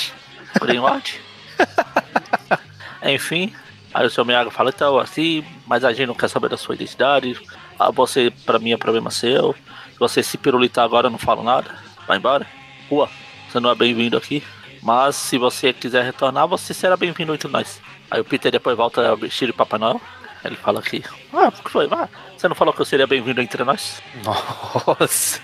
[0.60, 1.20] Greenwald.
[3.02, 3.52] Enfim,
[3.92, 6.74] aí o seu Miyagi fala, então, assim, mas a gente não quer saber da sua
[6.74, 7.38] identidade.
[7.78, 9.54] Ah, você, pra mim, é problema seu.
[9.92, 11.70] Se você se pirulitar agora, eu não falo nada.
[12.06, 12.46] Vai embora.
[12.88, 13.08] Rua,
[13.48, 14.42] você não é bem-vindo aqui.
[14.82, 17.80] Mas se você quiser retornar, você será bem-vindo entre nós.
[18.10, 20.00] Aí o Peter depois volta vestido de Papai Noel.
[20.44, 21.88] Ele fala aqui, ah, o que foi?
[21.90, 24.02] Ah, você não falou que eu seria bem-vindo entre nós?
[24.22, 25.40] Nossa.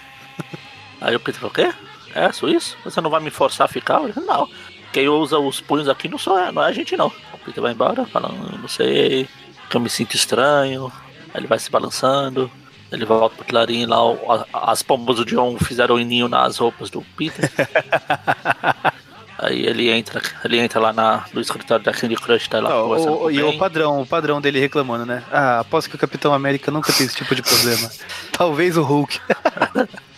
[1.00, 1.72] Aí o Peter falou, o quê?
[2.14, 2.76] É, isso?
[2.84, 3.98] Você não vai me forçar a ficar?
[3.98, 4.48] Falei, não.
[4.92, 7.12] Quem usa os punhos aqui não, sou, não é a gente, não.
[7.32, 9.28] O Peter vai embora falando, não sei,
[9.68, 10.92] que eu me sinto estranho.
[11.32, 12.50] Aí ele vai se balançando.
[12.90, 13.98] Ele volta pro Clarim lá,
[14.52, 17.48] as pombas do John fizeram um ninho nas roupas do Peter.
[19.42, 22.90] Aí ele entra, ele entra lá na, no escritório da Candy Crush, tá lá Não,
[22.90, 25.24] o, E o padrão, o padrão dele reclamando, né?
[25.32, 27.90] Ah, aposto que o Capitão América nunca teve esse tipo de problema.
[28.36, 29.18] Talvez o Hulk.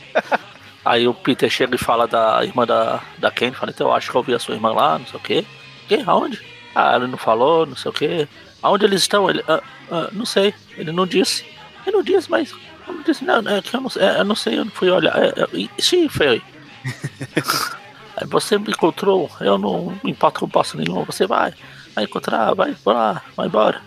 [0.92, 4.10] Aí o Peter chega e fala da irmã da, da Candy, fala, então eu acho
[4.10, 5.44] que eu vi a sua irmã lá, não sei o quê.
[5.88, 6.04] Quem?
[6.06, 6.38] Aonde?
[6.74, 8.28] Ah, ele não falou, não sei o quê.
[8.62, 9.30] Aonde eles estão?
[9.30, 11.46] Ele, ah, ah, não sei, ele não disse.
[11.86, 12.54] Ele não disse, mas.
[12.86, 15.16] Eu não disse, não, é eu não, é, eu não sei, eu não fui olhar.
[15.16, 16.42] É, é, sim, foi.
[18.14, 21.54] Aí você me encontrou, eu não me importo com passo nenhum, você vai,
[21.94, 23.80] vai encontrar, vai lá, vai embora.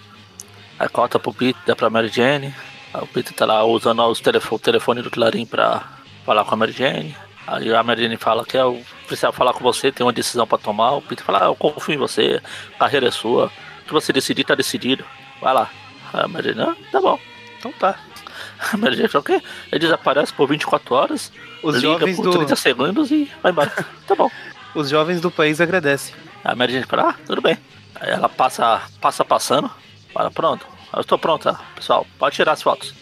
[0.80, 2.52] Aí corta pro Peter, dá pra Mary Jane.
[2.92, 5.95] Aí o Peter tá lá usando os telefone, o telefone do Clarim pra
[6.26, 7.16] falar com a Mary Jane.
[7.48, 10.58] Aí a Mary Jane fala que eu preciso falar com você, tem uma decisão pra
[10.58, 10.94] tomar.
[10.94, 12.42] O Peter fala, ah, eu confio em você,
[12.76, 13.46] a carreira é sua.
[13.82, 15.06] O que você decidir, tá decidido.
[15.42, 15.70] Vai lá.
[16.14, 17.20] Aí a Mary Jane, ah, tá bom,
[17.60, 18.00] então tá.
[18.74, 19.42] A Mary Jane fala, o quê?
[19.72, 22.32] Ele desaparece por 24 horas os liga por do...
[22.32, 23.72] 30 segundos e vai embora.
[24.08, 24.30] tá bom.
[24.76, 26.14] Os jovens do país agradecem.
[26.44, 27.58] A Mary Jane fala, ah, tudo bem.
[27.96, 29.72] Aí ela passa, passa passando,
[30.14, 32.94] fala, pronto, eu estou pronta, pessoal, pode tirar as fotos.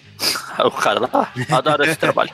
[0.57, 2.31] Aí o cara lá, adoro esse trabalho.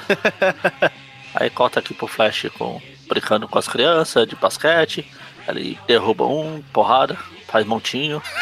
[1.34, 5.06] Aí corta aqui pro Flash com, brincando com as crianças de basquete.
[5.46, 8.22] Ele derruba um, porrada, faz montinho.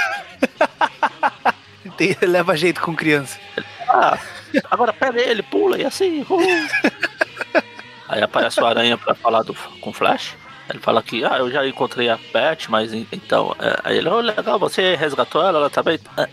[1.96, 3.38] Tem, leva jeito com criança.
[3.88, 4.18] ah,
[4.70, 6.22] agora pega ele, pula e assim.
[6.22, 6.38] Uh.
[8.08, 10.36] Aí aparece o Aranha pra falar do, com Flash.
[10.68, 13.54] Ele fala que, ah, eu já encontrei a Beth, mas então.
[13.58, 15.98] É, aí ele, oh, legal, você resgatou ela, ela também.
[15.98, 16.28] Tá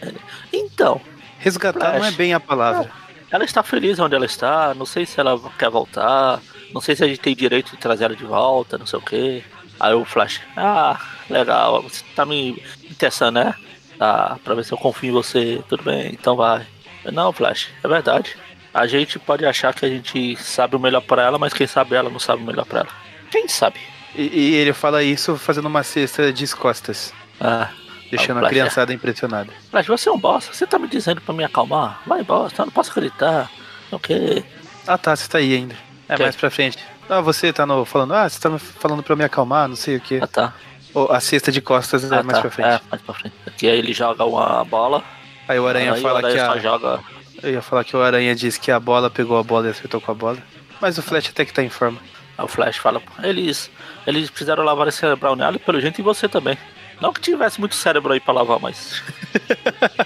[0.54, 1.02] então.
[1.40, 2.92] Resgatar Flash, não é bem a palavra.
[3.32, 6.42] Ela está feliz onde ela está, não sei se ela quer voltar,
[6.74, 9.02] não sei se a gente tem direito de trazer ela de volta, não sei o
[9.02, 9.44] quê.
[9.80, 12.62] Aí o Flash, ah, legal, você tá me
[12.98, 13.56] testando, né?
[14.00, 16.68] Ah, pra ver se eu confio em você, tudo bem, então vai.
[17.12, 18.36] Não, Flash, é verdade
[18.74, 21.96] a gente pode achar que a gente sabe o melhor para ela, mas quem sabe
[21.96, 22.90] ela não sabe o melhor para ela.
[23.30, 23.80] Quem sabe?
[24.16, 27.14] E, e, ele fala isso fazendo uma cesta de costas.
[27.40, 27.70] Ah.
[28.12, 29.52] Deixando a criançada impressionada.
[29.72, 32.02] Mas você é um bosta, você tá me dizendo pra me acalmar?
[32.06, 33.50] Vai bosta, eu não posso acreditar.
[33.92, 34.44] O quê?
[34.86, 35.76] Ah tá, você tá aí ainda.
[36.08, 36.24] É que?
[36.24, 36.78] mais pra frente.
[37.10, 40.02] Ah, você tá no, falando, ah, você tá falando pra me acalmar, não sei o
[40.02, 40.20] que.
[40.22, 40.54] Ah tá.
[40.94, 42.42] Oh, a cesta de costas é ah, é mais tá.
[42.42, 42.68] pra frente.
[42.68, 43.36] É, mais pra frente.
[43.48, 45.04] Aqui aí ele joga uma bola.
[45.48, 46.62] Aí o Aranha aí fala o Aranha que a...
[46.62, 47.00] joga
[47.42, 50.00] eu ia falar que o Aranha disse que a bola pegou a bola e acertou
[50.00, 50.38] com a bola.
[50.80, 52.00] Mas o Flash até que tá em forma.
[52.38, 53.72] Aí o Flash fala, eles,
[54.06, 56.58] eles precisaram lavar esse cerebral nela e pelo jeito em você também.
[57.02, 59.02] Não que tivesse muito cérebro aí pra lavar, mas.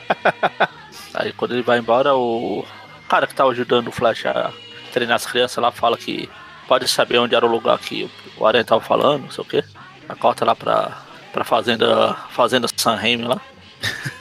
[1.13, 2.65] aí quando ele vai embora, o
[3.09, 4.53] cara que tá ajudando o Flash a
[4.93, 6.29] treinar as crianças lá fala que
[6.69, 9.63] pode saber onde era o lugar que o Aranha tava falando, não sei o que.
[10.07, 11.03] A corta lá pra,
[11.33, 13.41] pra fazenda, fazenda Sanheim lá.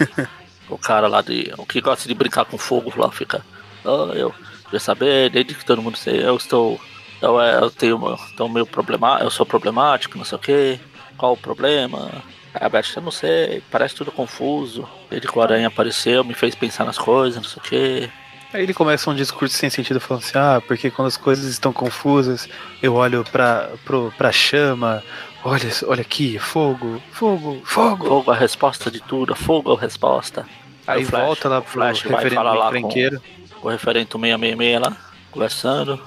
[0.69, 1.53] o cara lá de.
[1.57, 3.45] O que gosta de brincar com fogo lá fica.
[3.85, 4.35] Oh, eu
[4.65, 6.81] queria saber, desde que todo mundo sei, eu estou.
[7.23, 10.81] Eu, é, eu tenho então, meio problema, eu sou problemático, não sei o que.
[11.17, 12.11] Qual o problema?
[12.55, 14.89] Aí a Beth, eu não sei, parece tudo confuso.
[15.11, 18.11] Desde que o Aranha apareceu, me fez pensar nas coisas, não sei o que.
[18.53, 21.73] Aí ele começa um discurso sem sentido falando assim, ah, porque quando as coisas estão
[21.73, 22.49] confusas,
[22.81, 25.03] eu olho pra, pro, pra chama,
[25.45, 28.07] olha, olha aqui, fogo, fogo, fogo.
[28.07, 30.47] Fogo a resposta de tudo, fogo é a resposta.
[30.87, 34.97] Aí Flash, volta lá pro Flash vai falar lá com, com o referente 666 lá,
[35.33, 36.01] conversando.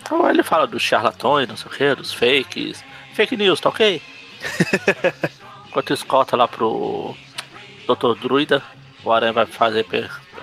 [0.00, 2.84] Então ele fala dos charlatões, não sei o que, dos fakes.
[3.12, 4.00] Fake news, tá ok?
[5.76, 7.14] Enquanto escolta lá pro
[7.86, 8.18] Dr.
[8.18, 8.62] Druida,
[9.04, 9.84] o Aranha vai fazer,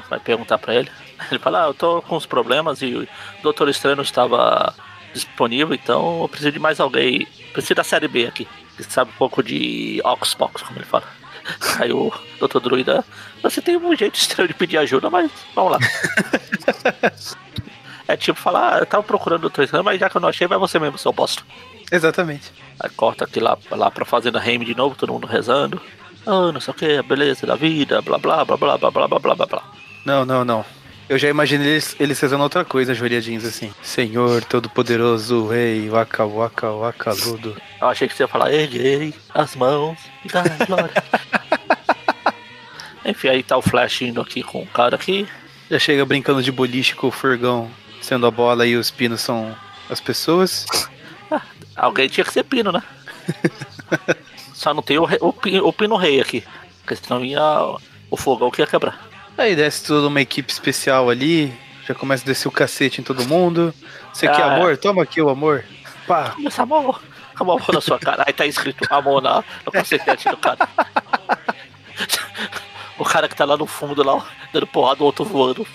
[0.07, 0.91] vai perguntar pra ele.
[1.31, 3.07] Ele fala, ah, eu tô com uns problemas e o
[3.41, 4.75] Doutor Estranho estava
[5.11, 7.27] disponível, então eu preciso de mais alguém.
[7.51, 11.05] Preciso da série B aqui, que sabe um pouco de Oxbox, como ele fala.
[11.81, 12.59] Aí o Dr.
[12.59, 13.03] Druida,
[13.41, 15.79] você tem um jeito estranho de pedir ajuda, mas vamos lá.
[18.07, 19.63] é tipo falar, ah, eu tava procurando o Dr.
[19.63, 21.41] Estranho, mas já que eu não achei, vai você mesmo, seu bosta.
[21.91, 22.51] Exatamente.
[22.79, 25.81] Aí corta aqui lá, lá pra Fazenda Raimi de novo, todo mundo rezando.
[26.25, 29.07] Ah, não sei o que, a beleza da vida, blá blá blá blá blá blá
[29.07, 29.63] blá blá blá blá.
[30.05, 30.65] Não, não, não.
[31.09, 33.73] Eu já imaginei eles, eles fazendo outra coisa, joelhadinhos assim.
[33.81, 37.55] Senhor Todo-Poderoso, Rei, Waka Waka Waka Ludo.
[37.81, 41.03] Eu achei que você ia falar, erguei as mãos e dá glória.
[43.05, 45.27] Enfim, aí tá o Flash indo aqui com o cara aqui.
[45.69, 47.69] Já chega brincando de boliche com o furgão
[48.01, 49.55] sendo a bola e os pinos são
[49.89, 50.65] as pessoas.
[51.75, 52.81] Alguém tinha que ser pino, né?
[54.53, 56.43] Só não tem o, o, o pino rei aqui.
[56.81, 57.41] Porque senão ia,
[58.09, 59.07] o fogão que ia quebrar.
[59.37, 61.53] Aí desce toda uma equipe especial ali,
[61.87, 63.73] já começa a descer o cacete em todo mundo.
[64.13, 64.77] Você ah, quer amor?
[64.77, 65.65] Toma aqui o amor.
[66.07, 66.29] Pá.
[66.29, 67.01] Toma esse amor.
[67.37, 68.23] Toma amor na sua cara.
[68.27, 70.69] Aí tá escrito amor na, no cacetete do cara.
[72.97, 75.65] o cara que tá lá no fundo, lá, dando porrada, o outro voando.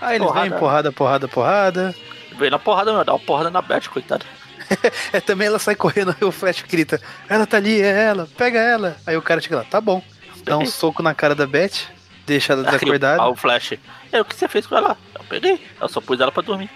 [0.00, 1.94] Aí eles vêm porrada, porrada, porrada.
[2.38, 4.24] Vem na porrada, meu, dá uma porrada na Beth, coitada.
[5.12, 8.60] é, também ela sai correndo, aí o Flash grita, ela tá ali, é ela, pega
[8.60, 8.96] ela.
[9.06, 10.02] Aí o cara chega lá, tá bom.
[10.44, 11.88] Dá um soco na cara da Beth,
[12.26, 13.20] deixa ela desacordada.
[13.20, 13.74] Ah, o Flash,
[14.12, 14.96] é o que você fez com ela?
[15.14, 16.70] Eu peguei, eu só pus ela pra dormir.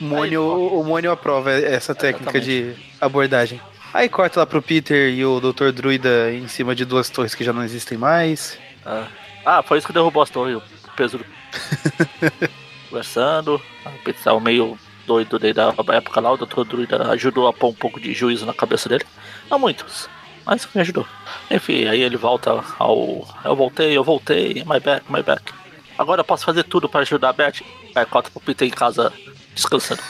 [0.00, 2.74] o, Mônio, o Mônio aprova essa técnica Exatamente.
[2.74, 3.60] de abordagem.
[3.94, 5.70] Aí corta lá pro Peter e o Dr.
[5.72, 8.58] Druida em cima de duas torres que já não existem mais.
[8.84, 9.06] Ah,
[9.46, 10.62] ah foi isso que derrubou as torres, o
[10.94, 11.20] peso.
[12.88, 16.64] Conversando, o tava meio doido desde a época lá, o Dr.
[16.64, 19.04] Druida ajudou a pôr um pouco de juízo na cabeça dele.
[19.50, 20.08] Não muitos,
[20.44, 21.06] mas me ajudou.
[21.50, 23.26] Enfim, aí ele volta ao.
[23.44, 25.52] Eu voltei, eu voltei, my back, my back.
[25.98, 27.60] Agora eu posso fazer tudo para ajudar a Beth.
[27.94, 29.12] Aí corta pro Peter em casa
[29.54, 30.02] descansando.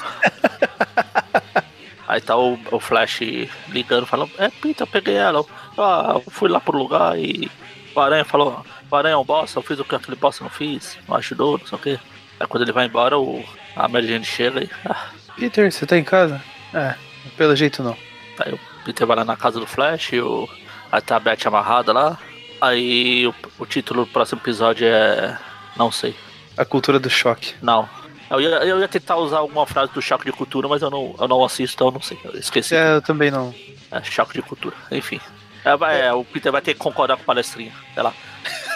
[2.07, 3.21] Aí tá o, o Flash
[3.69, 5.45] ligando, falando, é Peter, eu peguei ela.
[5.77, 7.51] Ah, eu fui lá pro lugar e
[7.95, 10.51] o Aranha falou, o Aranha é um bosta, eu fiz o que aquele bosta não
[10.51, 12.01] fiz, não ajudou, não sei o que.
[12.39, 14.71] Aí quando ele vai embora, o, a Mary Jane chega e.
[14.85, 15.09] Ah.
[15.37, 16.43] Peter, você tá em casa?
[16.75, 16.95] É,
[17.37, 17.97] pelo jeito não.
[18.41, 20.49] Aí o Peter vai lá na casa do Flash, o,
[20.91, 22.19] aí tá a Beth amarrada lá.
[22.61, 25.39] Aí o, o título do próximo episódio é.
[25.77, 26.17] Não sei.
[26.57, 27.55] A cultura do choque.
[27.63, 27.89] Não.
[28.31, 31.15] Eu ia, eu ia tentar usar alguma frase do choque de cultura, mas eu não,
[31.19, 32.19] eu não assisto, então eu não sei.
[32.25, 32.75] Eu esqueci.
[32.75, 33.55] É, eu também não.
[33.91, 34.77] É, choque de cultura.
[34.91, 35.21] Enfim.
[35.65, 37.73] É, é, o Peter vai ter que concordar com o palestrinha.
[37.95, 38.13] Sei lá.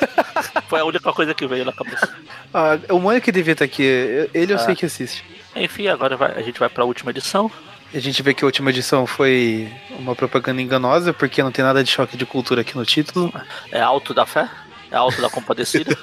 [0.69, 2.09] Foi a única coisa que veio na cabeça.
[2.53, 3.83] Ah, o Mônica que devia estar aqui.
[4.33, 5.25] Ele eu sei que assiste.
[5.55, 7.51] Enfim, agora vai, a gente vai para a última edição.
[7.95, 11.85] A gente vê que a última edição foi uma propaganda enganosa, porque não tem nada
[11.85, 13.33] de choque de cultura aqui no título.
[13.71, 14.49] É alto da fé?
[14.91, 15.97] É alto da compadecida?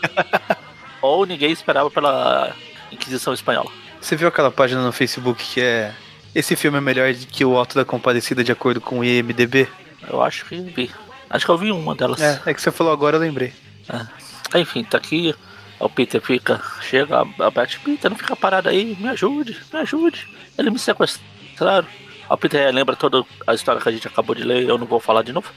[1.01, 2.55] Ou ninguém esperava pela
[2.91, 3.71] Inquisição Espanhola.
[3.99, 5.93] Você viu aquela página no Facebook que é.
[6.33, 9.67] Esse filme é melhor que o Alto da Compadecida de acordo com o IMDB?
[10.07, 10.91] Eu acho que vi.
[11.27, 12.21] Acho que eu vi uma delas.
[12.21, 13.51] É, é que você falou agora, eu lembrei.
[13.89, 14.59] É.
[14.59, 15.35] Enfim, tá aqui.
[15.79, 16.61] O Peter fica.
[16.81, 20.27] Chega, a Beth, Peter, não fica parado aí, me ajude, me ajude.
[20.57, 21.87] Ele me sequestraram.
[22.29, 24.99] O Peter lembra toda a história que a gente acabou de ler, eu não vou
[24.99, 25.51] falar de novo.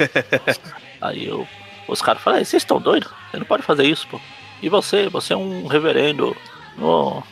[1.00, 1.48] aí eu,
[1.86, 3.10] os caras falam, vocês estão doidos?
[3.30, 4.20] Você não pode fazer isso, pô.
[4.60, 6.36] E você, você é um reverendo.
[6.76, 7.22] Não,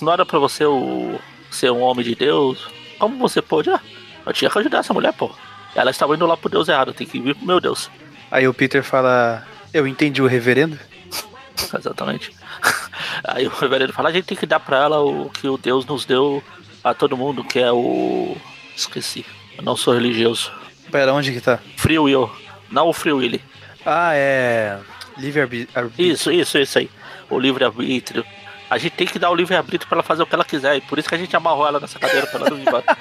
[0.00, 1.18] não era pra você o,
[1.50, 2.66] ser um homem de Deus.
[2.98, 3.70] Como você pôde?
[3.70, 3.80] Ah,
[4.26, 5.30] eu tinha que ajudar essa mulher, pô.
[5.74, 7.90] Ela estava indo lá pro Deus errado, tem que vir pro meu Deus.
[8.30, 10.78] Aí o Peter fala, eu entendi o reverendo.
[11.78, 12.32] Exatamente.
[13.24, 15.86] Aí o reverendo fala, a gente tem que dar pra ela o que o Deus
[15.86, 16.42] nos deu
[16.82, 18.36] a todo mundo, que é o.
[18.76, 19.24] Esqueci.
[19.56, 20.50] Eu não sou religioso.
[20.90, 21.58] Pera, onde que tá?
[21.76, 22.30] Free Will.
[22.70, 23.40] Não o Free Will.
[23.84, 24.78] Ah, é.
[25.16, 25.92] Livre-arbítrio.
[25.98, 26.90] Isso, isso, isso aí.
[27.28, 28.24] O livre-arbítrio.
[28.70, 30.76] A gente tem que dar o livre-arbítrio pra ela fazer o que ela quiser.
[30.76, 32.84] E por isso que a gente amarrou ela nessa cadeira pra ela não ir embora.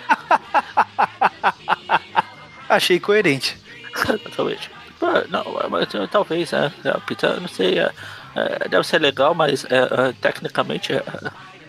[2.68, 3.58] Achei coerente.
[3.96, 4.70] Exatamente.
[5.30, 7.92] Não, mas talvez, é, é, Peter, não sei, é,
[8.36, 10.94] é, deve ser legal, mas é, é tecnicamente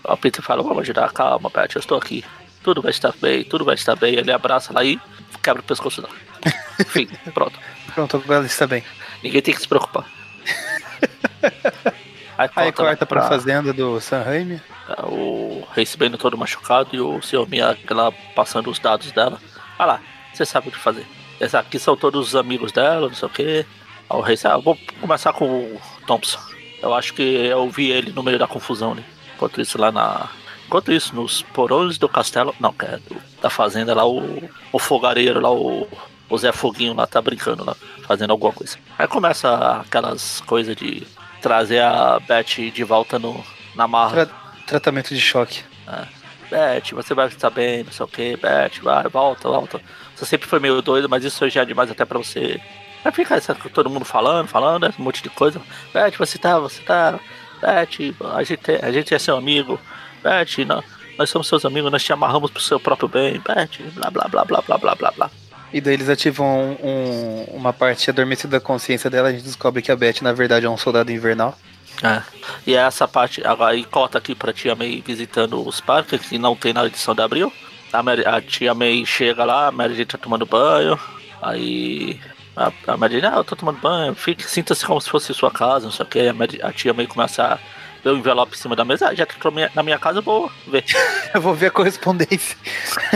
[0.04, 2.24] o Peter fala, vamos ajudar, calma, Beth, eu estou aqui.
[2.62, 4.14] Tudo vai estar bem, tudo vai estar bem.
[4.14, 5.00] Ele abraça lá e
[5.42, 6.14] quebra o pescoço dela.
[6.78, 7.58] Enfim, pronto.
[7.94, 8.84] Pronto, agora está bem.
[9.22, 10.04] Ninguém tem que se preocupar.
[12.38, 14.60] Aí, Aí corta pra, pra fazenda do San Raimi.
[15.04, 17.46] O Race Bane todo machucado e o Sr.
[17.48, 19.38] Miyagi lá passando os dados dela.
[19.78, 20.00] Olha lá,
[20.32, 21.06] você sabe o que fazer.
[21.42, 23.66] Esses aqui são todos os amigos dela, não sei o que.
[24.08, 26.38] O Race, ah, vou começar com o Thompson.
[26.80, 29.04] Eu acho que eu vi ele no meio da confusão ali.
[29.34, 30.28] Enquanto isso lá na.
[30.66, 32.54] Enquanto isso, nos porões do castelo.
[32.60, 35.88] Não, que é do, da fazenda lá, o, o fogareiro lá, o,
[36.30, 37.74] o Zé Foguinho lá tá brincando lá,
[38.06, 38.78] fazendo alguma coisa.
[38.96, 41.04] Aí começa aquelas coisas de
[41.40, 44.26] trazer a Beth de volta no, na marra.
[44.26, 45.64] Tra tratamento de choque.
[45.88, 46.06] É.
[46.48, 49.80] Beth, você vai estar bem, não sei o que, Beth, vai, volta, volta.
[50.22, 52.60] Você sempre foi meio doido, mas isso já é demais até pra você.
[53.04, 53.40] Aí fica
[53.74, 55.60] todo mundo falando, falando, um monte de coisa.
[55.92, 57.18] Beth, você tá, você tá.
[57.60, 59.80] Beth, a gente, a gente é seu amigo.
[60.22, 60.80] Beth, não,
[61.18, 63.40] nós somos seus amigos, nós te amarramos pro seu próprio bem.
[63.40, 65.30] Beth, blá blá blá blá blá blá blá blá.
[65.72, 66.46] E daí eles ativam
[66.80, 70.32] um, um, uma parte adormecida da consciência dela, a gente descobre que a Beth, na
[70.32, 71.58] verdade, é um soldado invernal.
[72.00, 72.22] É.
[72.64, 76.38] E é essa parte, agora e cota aqui pra tia May visitando os parques, que
[76.38, 77.52] não tem na edição de abril.
[77.92, 80.98] A, Mary, a tia May chega lá, a Mary Jane tá tomando banho,
[81.42, 82.18] aí
[82.56, 85.50] a, a Mary Jane, ah, eu tô tomando banho, fique, sinta-se como se fosse sua
[85.50, 86.28] casa, não sei o que.
[86.28, 87.58] A, Mary, a tia May começa a
[88.02, 90.22] ver o envelope em cima da mesa, ah, já que tô na minha casa, eu
[90.22, 90.84] vou ver.
[91.34, 92.56] eu vou ver a correspondência.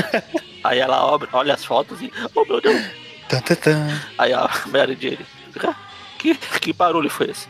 [0.62, 2.12] Aí ela olha, olha as fotos e.
[2.35, 2.83] Oh meu Deus!
[3.29, 3.99] Tum, tum, tum.
[4.18, 5.74] Aí a Mary Jane fica.
[6.18, 7.47] Que, que barulho foi esse?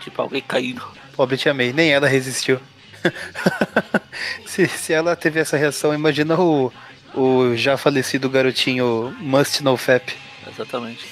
[0.00, 0.82] Tipo, alguém caindo.
[1.14, 2.60] Pobre Tia May, nem ela resistiu.
[4.46, 6.72] se, se ela teve essa reação, imagina o,
[7.14, 10.10] o já falecido garotinho Must No Fap.
[10.48, 11.06] Exatamente.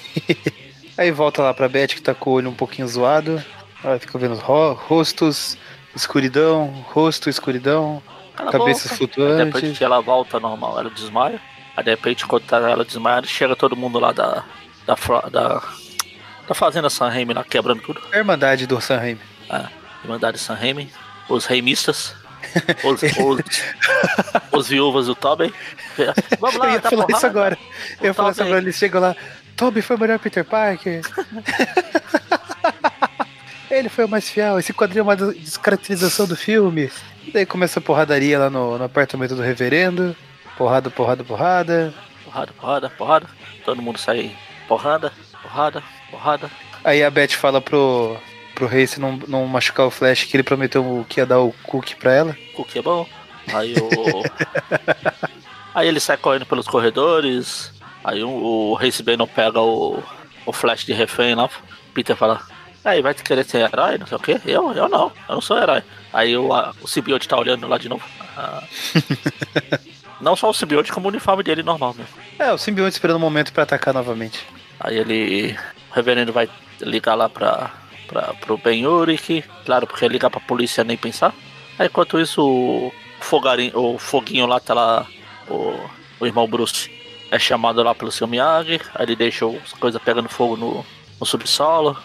[0.97, 3.43] Aí volta lá pra Beth que tá com o olho um pouquinho zoado.
[3.83, 5.57] Ela fica vendo ro rostos,
[5.95, 8.03] escuridão, rosto, escuridão,
[8.37, 9.59] Cala a cabeças boca.
[9.59, 11.41] Aí que ela volta normal, ela desmaia.
[11.77, 14.45] Aí de repente, quando tá ela desmaiada, chega todo mundo lá da.
[14.87, 14.95] da.
[15.31, 15.63] da,
[16.47, 18.01] da fazenda Sanheim lá quebrando tudo.
[18.13, 19.19] A Irmandade do Sanheim.
[19.49, 19.69] A
[20.05, 20.91] Irmandade Sanheim.
[21.35, 22.15] Os reimistas.
[22.85, 23.63] Os, os,
[24.53, 25.53] os viúvas do Tobey.
[26.39, 27.59] Vamos lá, Eu ia tá falar isso agora.
[28.01, 28.53] Eu ia falar isso Tobey.
[28.53, 28.65] agora.
[28.65, 29.17] Eles chegam lá.
[29.57, 31.01] Toby foi o melhor Peter Parker.
[33.71, 34.59] Ele foi o mais fiel.
[34.59, 36.91] Esse quadrinho é uma des- descaracterização do filme.
[37.27, 40.15] E daí começa a porradaria lá no, no apartamento do reverendo.
[40.59, 41.95] Porrada, porrada, porrada.
[42.25, 43.27] Porrada, porrada, porrada.
[43.65, 44.37] Todo mundo sai
[44.69, 45.11] porrada,
[45.43, 46.51] porrada, porrada.
[46.85, 48.19] Aí a Beth fala pro,
[48.63, 51.53] pro rei se não, não machucar o Flash que ele prometeu que ia dar o
[51.65, 52.37] cookie pra ela.
[52.57, 53.09] O que é bom.
[53.53, 54.23] Aí o.
[55.75, 57.73] aí ele sai correndo pelos corredores.
[58.05, 60.01] Aí o, o Race Bannon pega o,
[60.47, 61.51] o Flash de refém lá.
[61.93, 62.41] Peter fala.
[62.85, 64.41] Aí vai te querer ser herói, não sei o quê?
[64.47, 65.83] Eu, eu não, eu não sou herói.
[66.13, 68.05] Aí o, a- o Symbiote tá olhando lá de novo.
[68.37, 68.63] Ah.
[70.21, 72.15] não só o Symbiote, como o uniforme dele normal mesmo.
[72.39, 74.47] É, o simbionte esperando o momento pra atacar novamente.
[74.79, 75.57] Aí ele.
[75.91, 76.49] O reverendo vai
[76.81, 77.71] ligar lá pra,
[78.13, 79.45] pra, pro Ben Urich.
[79.65, 81.35] Claro, porque ligar pra polícia nem pensar.
[81.79, 85.07] Aí enquanto isso o fogarinho, o foguinho lá tá lá.
[85.49, 85.75] O,
[86.21, 86.91] o irmão Bruce
[87.31, 88.81] é chamado lá pelo seu Miyagi.
[88.95, 90.85] Aí ele deixa as coisas pegando fogo no,
[91.19, 91.97] no subsolo.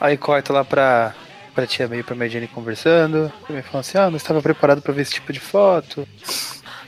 [0.00, 1.14] Aí corta lá pra,
[1.54, 3.32] pra tia e pra Mary conversando.
[3.46, 6.06] Também falando assim, ah, não estava preparado pra ver esse tipo de foto.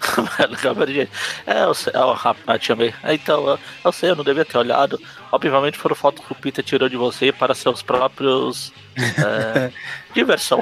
[1.46, 2.94] é, eu sei, ó, a, tia May.
[3.04, 5.00] Então, eu, eu sei, eu não devia ter olhado.
[5.32, 8.72] Obviamente foram fotos que o Peter tirou de você para seus próprios.
[8.96, 9.70] é,
[10.14, 10.60] diversão.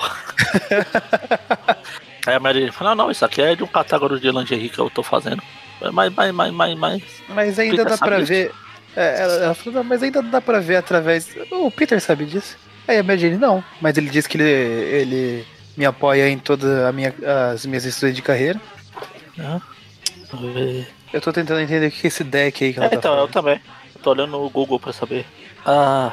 [2.27, 4.79] Aí a Mary fala, não, não, isso aqui é de um catálogo de lingerie que
[4.79, 5.43] eu tô fazendo.
[5.93, 7.03] Mas, mas, mas, mas, mas.
[7.29, 8.29] Mas ainda dá pra disso?
[8.29, 8.53] ver.
[8.95, 11.29] É, ela, ela falou, não, mas ainda dá pra ver através.
[11.51, 12.57] O Peter sabe disso.
[12.87, 13.65] Aí a Mary não.
[13.81, 17.15] Mas ele disse que ele, ele me apoia em todas minha,
[17.53, 18.61] as minhas decisões de carreira.
[21.13, 23.19] Eu tô tentando entender o que é esse deck aí que ela É, tá então,
[23.19, 23.61] eu também.
[23.95, 25.27] Eu tô olhando no Google pra saber.
[25.65, 26.13] Ah.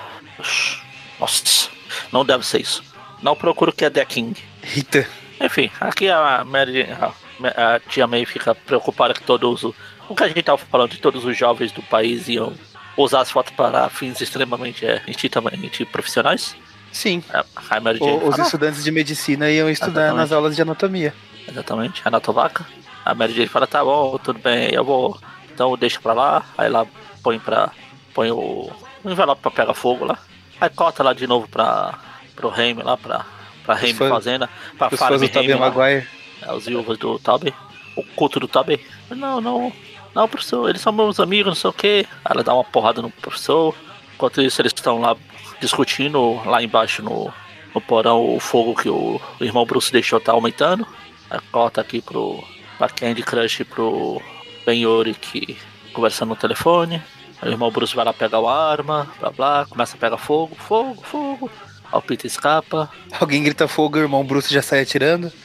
[1.20, 1.70] Nossa,
[2.12, 2.84] não deve ser isso.
[3.22, 4.34] Não procuro o que é decking.
[4.76, 5.08] Eita.
[5.42, 9.76] Enfim, aqui a Mary, a, a tia May fica preocupada que todos os.
[10.08, 12.54] O que a gente tava falando de todos os jovens do país iam
[12.98, 16.56] usar as fotos para fins extremamente é, institucionalmente profissionais.
[16.92, 17.24] Sim.
[17.34, 20.18] A, a Mary Jane O- os estudantes de medicina iam estudar Exatamente.
[20.18, 21.14] nas aulas de anatomia.
[21.48, 22.66] "Ah, exatamente, a Natovaca.
[23.10, 25.20] A Mary Jane fala, tá bom, tudo bem, eu vou.
[25.52, 26.46] Então deixa pra lá.
[26.56, 26.86] Aí ela
[27.24, 27.72] põe pra.
[28.14, 28.72] põe o,
[29.04, 30.20] o envelope pra pegar fogo lá.
[30.62, 31.98] Aí corta lá de novo pra.
[32.36, 33.26] pro Raimi lá, pra.
[33.66, 34.48] pra Raimi Fazenda.
[34.78, 35.72] Pra Farm Raimi lá.
[35.72, 36.08] Maguire.
[36.40, 37.52] É, os viúvas do Tobey.
[37.96, 38.80] O culto do Tobey.
[39.10, 39.74] Não, não.
[40.14, 42.08] Não, professor, eles são meus amigos, não sei o que.
[42.24, 43.74] Ela dá uma porrada no professor.
[44.14, 45.18] Enquanto isso, eles estão lá
[45.60, 47.34] discutindo, lá embaixo no,
[47.74, 50.86] no porão, o fogo que o, o irmão Bruce deixou tá aumentando.
[51.28, 52.44] Aí corta aqui pro.
[52.80, 54.22] Pra Candy Crush e pro
[54.66, 55.56] Ben Yorick
[55.94, 57.04] conversando no telefone.
[57.42, 60.56] Aí o irmão Bruce vai lá pegar a arma, blá blá, começa a pegar fogo,
[60.56, 61.52] fogo, fogo.
[61.92, 62.90] Aí o Peter escapa.
[63.20, 65.32] Alguém grita fogo, o irmão Bruce já sai atirando.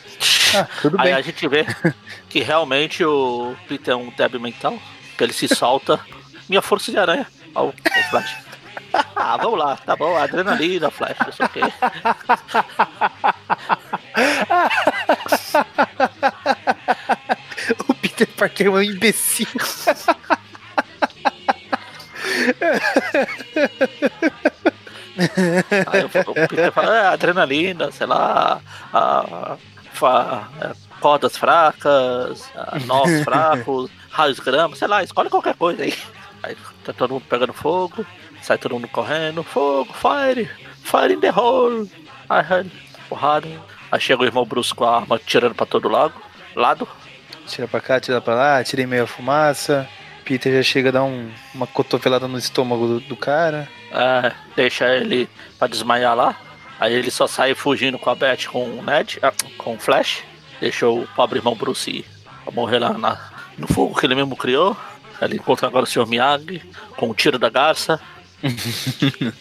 [0.57, 1.15] Ah, tudo Aí bem.
[1.15, 1.67] a gente vê
[2.31, 4.79] que realmente o Peter é um débil mental,
[5.19, 5.99] que ele se solta.
[6.49, 7.27] Minha força de aranha.
[7.57, 8.37] Ó, o, o Flash.
[9.17, 11.61] Ah, vamos lá, tá bom, adrenalina, Flash, não sei o quê.
[18.05, 19.47] Peter Parker é um imbecil.
[25.87, 28.61] Aí o Peter fala, é, adrenalina, sei lá,
[28.93, 29.57] a,
[29.93, 35.95] fa- é, cordas fracas, a, nós fracos, raios grama, sei lá, escolhe qualquer coisa aí.
[36.43, 38.05] Aí tá todo mundo pegando fogo,
[38.43, 40.51] sai todo mundo correndo, fogo, fire,
[40.83, 41.91] fire in the hole.
[42.29, 42.71] Aí,
[43.09, 43.49] porrada.
[43.91, 46.15] Aí chega o irmão Bruce com a arma tirando pra todo lado.
[46.57, 46.89] lado.
[47.47, 49.89] Tira pra cá, tira pra lá, tira em meio a fumaça.
[50.25, 53.69] Peter já chega a dar um- uma cotovelada no estômago do, do cara.
[53.93, 55.29] É, deixa ele
[55.59, 56.37] pra desmaiar lá.
[56.81, 60.25] Aí ele só sai fugindo com a Beth com o Ned, ah, com o Flash.
[60.61, 62.05] Deixou o pobre irmão Bruce ir
[62.53, 63.19] morrer lá na-
[63.59, 64.77] no fogo que ele mesmo criou.
[65.21, 66.07] Aí Ele encontra agora o Sr.
[66.07, 66.61] Miyagi
[66.97, 68.01] com o tiro da garça.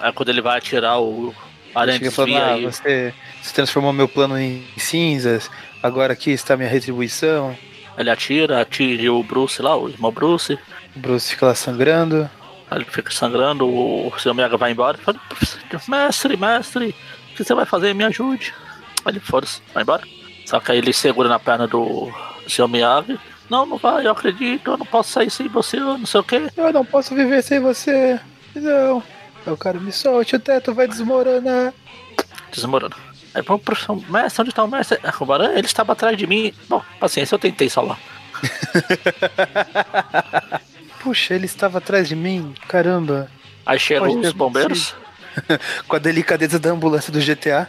[0.00, 1.34] Aí quando ele vai atirar o
[1.74, 5.50] aranha Chega falando, ah, e você, você transformou meu plano em cinzas,
[5.82, 7.56] agora aqui está minha retribuição.
[7.98, 10.58] ele atira, atinge o Bruce lá, o irmão Bruce.
[10.94, 12.30] O Bruce fica lá sangrando.
[12.70, 14.34] Aí ele fica sangrando, o Sr.
[14.34, 14.96] Miyagi vai embora.
[14.98, 15.20] Fala,
[15.88, 16.94] mestre, mestre,
[17.32, 17.94] o que você vai fazer?
[17.94, 18.54] Me ajude.
[19.04, 20.02] Aí ele, foda-se, vai embora.
[20.46, 22.10] Só que aí ele segura na perna do
[22.46, 22.68] Sr.
[22.68, 23.18] Miyagi
[23.50, 26.24] Não, não vai, eu acredito, eu não posso sair sem você, eu não sei o
[26.24, 26.48] quê.
[26.56, 28.18] Eu não posso viver sem você.
[28.54, 29.02] Não.
[29.46, 31.72] Eu quero me solte, o teto vai desmoronar.
[32.50, 32.96] Desmorona.
[33.34, 34.98] Aí vamos pro São Mestre, onde tá o mestre?
[35.02, 36.52] Ah, O Baran, ele estava atrás de mim.
[36.68, 37.98] Bom, paciência, eu tentei salvar.
[41.02, 42.54] Puxa, ele estava atrás de mim.
[42.68, 43.28] Caramba.
[43.66, 44.94] Aí ter os bombeiros.
[45.88, 47.68] Com a delicadeza da ambulância do GTA.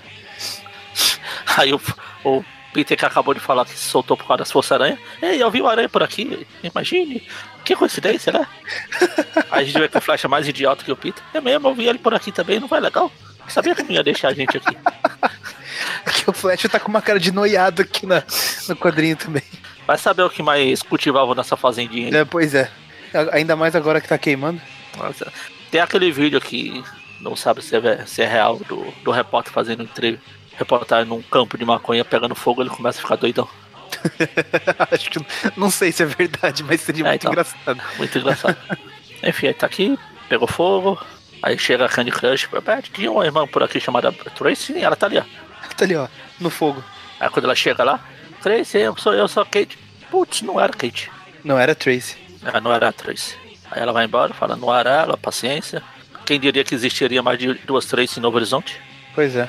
[1.58, 1.82] Aí o,
[2.24, 2.44] o
[2.76, 5.00] Peter que acabou de falar que se soltou por causa das Forças Aranha.
[5.22, 6.46] Ei, eu vi uma aranha por aqui.
[6.62, 7.26] Imagine.
[7.64, 8.46] Que coincidência, né?
[9.50, 11.24] Aí a gente vê que o Flash é mais idiota que o Peter.
[11.34, 13.10] É mesmo, eu vi ele por aqui também, não vai legal?
[13.48, 14.76] Sabia que não ia deixar a gente aqui.
[16.06, 18.24] Que o Flash tá com uma cara de noiado aqui na,
[18.70, 19.44] no quadrinho também.
[19.88, 22.08] Vai saber o que mais cultivavam nessa fazendinha.
[22.08, 22.16] aí.
[22.16, 22.70] É, pois é.
[23.32, 24.62] Ainda mais agora que tá queimando.
[24.98, 25.32] Nossa.
[25.72, 26.84] Tem aquele vídeo que
[27.20, 30.20] não sabe se é, se é real do, do repórter fazendo entre
[30.58, 33.48] reportagem num campo de maconha pegando fogo, ele começa a ficar doidão.
[34.92, 35.20] Acho que
[35.58, 37.32] não sei se é verdade, mas seria É, muito então.
[37.32, 37.82] engraçado.
[37.98, 38.58] Muito engraçado.
[39.24, 39.98] Enfim, aí tá aqui,
[40.30, 41.00] pegou fogo.
[41.42, 45.06] Aí chega a Candy Crush, Beth, tinha uma irmã por aqui chamada Tracy, ela tá
[45.06, 45.24] ali, ó.
[45.76, 46.08] Tá ali, ó,
[46.40, 46.84] no fogo.
[47.20, 48.00] Aí quando ela chega lá,
[48.42, 49.78] Tracy, eu sou eu, sou a Kate.
[50.10, 51.12] Putz, não era Kate.
[51.44, 52.18] Não era Tracy.
[52.44, 53.36] Ela não era a Tracy.
[53.70, 55.84] Aí ela vai embora, fala, não era ela, paciência.
[56.26, 58.80] Quem diria que existiria mais de duas Tracy em Novo Horizonte?
[59.14, 59.48] Pois é.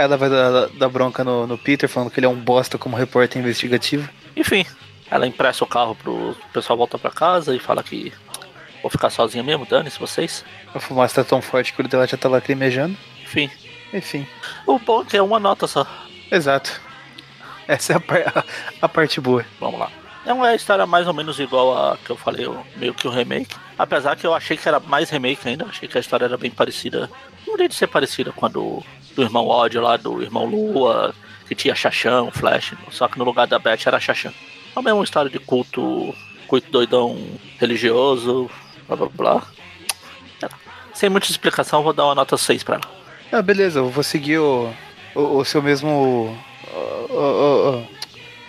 [0.00, 2.96] Ela vai dar, dar bronca no, no Peter, falando que ele é um bosta como
[2.96, 4.08] repórter investigativo.
[4.36, 4.64] Enfim,
[5.10, 8.12] ela empresta o carro pro pessoal voltar pra casa e fala que
[8.80, 10.44] vou ficar sozinha mesmo, dane-se vocês.
[10.74, 12.96] A fumaça tá tão forte que o dela já tá lacrimejando.
[13.22, 13.50] Enfim,
[13.92, 14.26] Enfim,
[14.66, 15.86] o bom é que é uma nota só.
[16.30, 16.80] exato.
[17.66, 18.44] Essa é a, par-
[18.80, 19.44] a parte boa.
[19.60, 19.90] Vamos lá.
[20.24, 22.46] É uma história mais ou menos igual a que eu falei,
[22.76, 23.54] meio que o remake.
[23.78, 26.50] Apesar que eu achei que era mais remake ainda, achei que a história era bem
[26.50, 27.10] parecida.
[27.46, 28.32] Não de ser parecida a
[29.18, 31.12] do, irmão Odd lá, do irmão Lua,
[31.48, 32.74] que tinha Xaxã, Flash.
[32.90, 34.32] Só que no lugar da Beth era Xaxã.
[34.76, 36.14] É mesma história de culto,
[36.46, 37.18] culto doidão
[37.58, 38.48] religioso,
[38.86, 39.42] blá blá blá.
[40.94, 42.84] Sem muita explicação, vou dar uma nota 6 pra ela.
[43.30, 44.70] Ah, beleza, eu vou seguir o,
[45.14, 45.88] o, o seu mesmo.
[47.10, 47.98] o- o- o-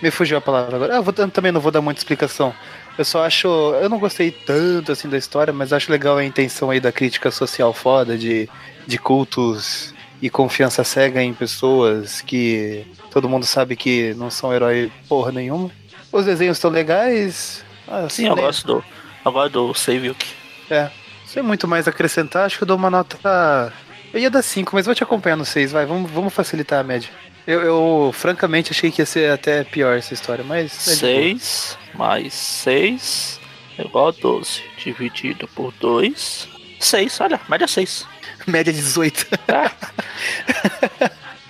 [0.01, 0.97] me fugiu a palavra agora.
[0.97, 2.53] Ah, vou, também não vou dar muita explicação.
[2.97, 3.47] Eu só acho.
[3.81, 7.29] Eu não gostei tanto assim da história, mas acho legal a intenção aí da crítica
[7.31, 8.47] social foda de,
[8.87, 14.91] de cultos e confiança cega em pessoas que todo mundo sabe que não são herói
[15.07, 15.71] porra nenhuma.
[16.11, 17.63] Os desenhos estão legais.
[17.87, 18.41] Ah, Sim, eu né?
[18.41, 18.83] gosto do.
[19.31, 20.27] Gosto do Save Yuki.
[20.69, 20.89] É.
[21.25, 23.71] Sem muito mais acrescentar, acho que eu dou uma nota.
[24.11, 25.85] Eu ia dar 5, mas vou te acompanhar no 6, vai.
[25.85, 27.09] Vamos, vamos facilitar a média.
[27.45, 30.87] Eu, eu, francamente achei que ia ser até pior essa história, mas.
[30.87, 31.39] é de boa.
[31.39, 33.39] 6 mais 6
[33.77, 34.61] é igual a 12.
[34.77, 36.47] Dividido por 2.
[36.79, 38.07] 6, olha, média 6.
[38.49, 39.27] Média 18.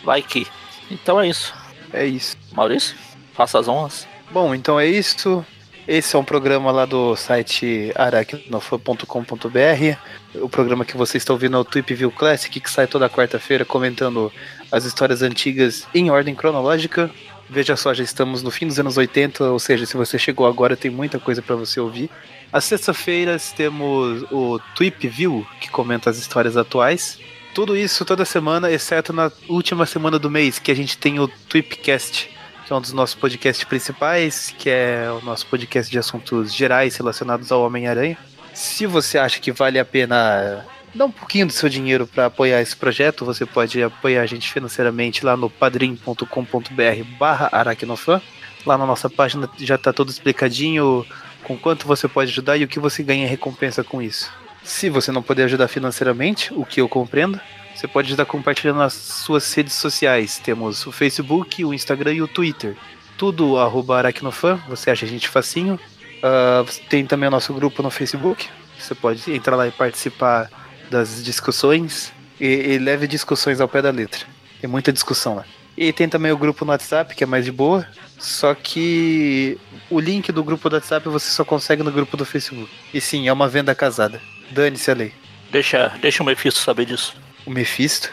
[0.03, 0.45] Vai que.
[0.91, 1.53] Então é isso.
[1.93, 2.37] é isso.
[2.51, 2.95] Maurício,
[3.33, 4.07] faça as honras.
[4.31, 5.43] Bom, então é isso.
[5.87, 9.97] Esse é um programa lá do site aracnofan.com.br.
[10.35, 13.65] O programa que você está ouvindo é o Tweep View Classic, que sai toda quarta-feira
[13.65, 14.31] comentando
[14.71, 17.09] as histórias antigas em ordem cronológica.
[17.49, 20.77] Veja só, já estamos no fim dos anos 80, ou seja, se você chegou agora,
[20.77, 22.09] tem muita coisa para você ouvir.
[22.53, 27.19] Às sextas-feiras temos o Tweep View, que comenta as histórias atuais.
[27.55, 31.27] Tudo isso toda semana, exceto na última semana do mês, que a gente tem o
[31.27, 32.29] Tweepcast,
[32.65, 36.95] que é um dos nossos podcasts principais, que é o nosso podcast de assuntos gerais
[36.97, 38.17] relacionados ao Homem-Aranha.
[38.53, 42.61] Se você acha que vale a pena dar um pouquinho do seu dinheiro para apoiar
[42.61, 48.21] esse projeto, você pode apoiar a gente financeiramente lá no padrim.com.br barra aracnofan.
[48.65, 51.05] Lá na nossa página já está tudo explicadinho
[51.43, 54.31] com quanto você pode ajudar e o que você ganha em recompensa com isso.
[54.63, 57.39] Se você não puder ajudar financeiramente, o que eu compreendo,
[57.73, 60.37] você pode ajudar compartilhando nas suas redes sociais.
[60.37, 62.75] Temos o Facebook, o Instagram e o Twitter.
[63.17, 65.79] Tudo arroba aracnofan, você acha a gente facinho.
[66.21, 68.47] Ah, tem também o nosso grupo no Facebook.
[68.77, 70.49] Você pode entrar lá e participar
[70.89, 72.11] das discussões.
[72.39, 74.25] E, e leve discussões ao pé da letra.
[74.61, 75.45] Tem muita discussão lá.
[75.77, 77.85] E tem também o grupo no WhatsApp, que é mais de boa.
[78.17, 79.57] Só que
[79.89, 82.69] o link do grupo do WhatsApp você só consegue no grupo do Facebook.
[82.93, 84.21] E sim, é uma venda casada.
[84.51, 85.13] Dane-se a lei.
[85.51, 87.15] Deixa, deixa o Mephisto saber disso.
[87.45, 88.11] O Mephisto?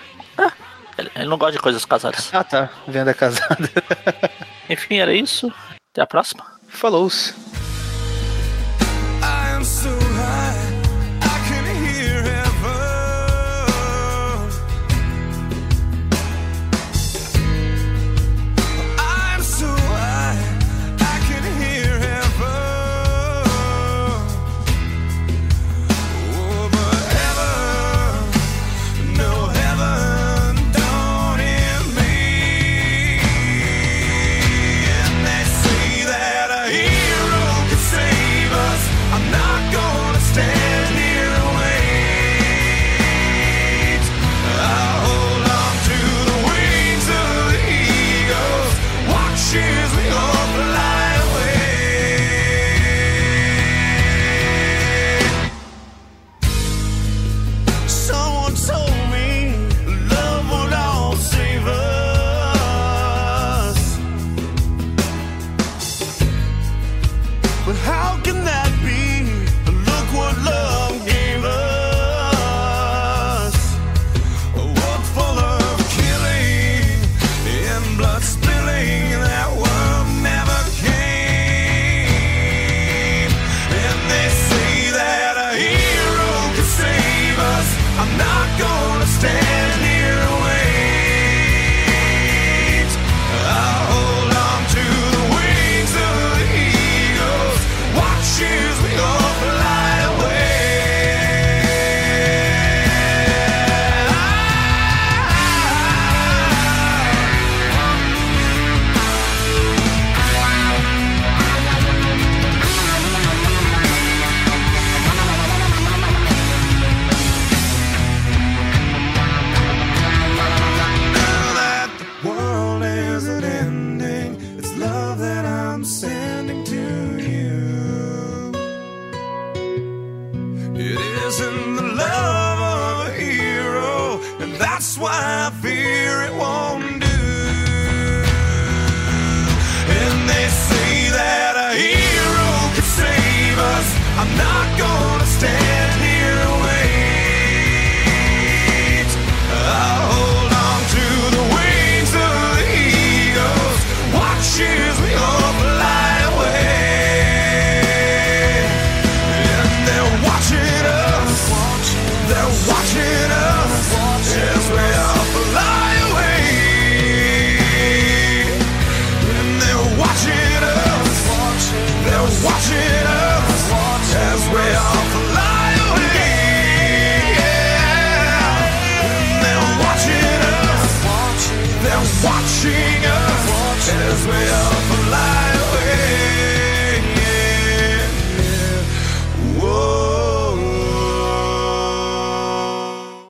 [0.99, 2.31] Ele, ele não gosta de coisas casadas.
[2.33, 3.71] Ah tá, venda casada.
[4.69, 5.53] Enfim, era isso.
[5.93, 6.45] Até a próxima.
[6.69, 7.35] Falou-se.
[9.23, 10.56] I am so high,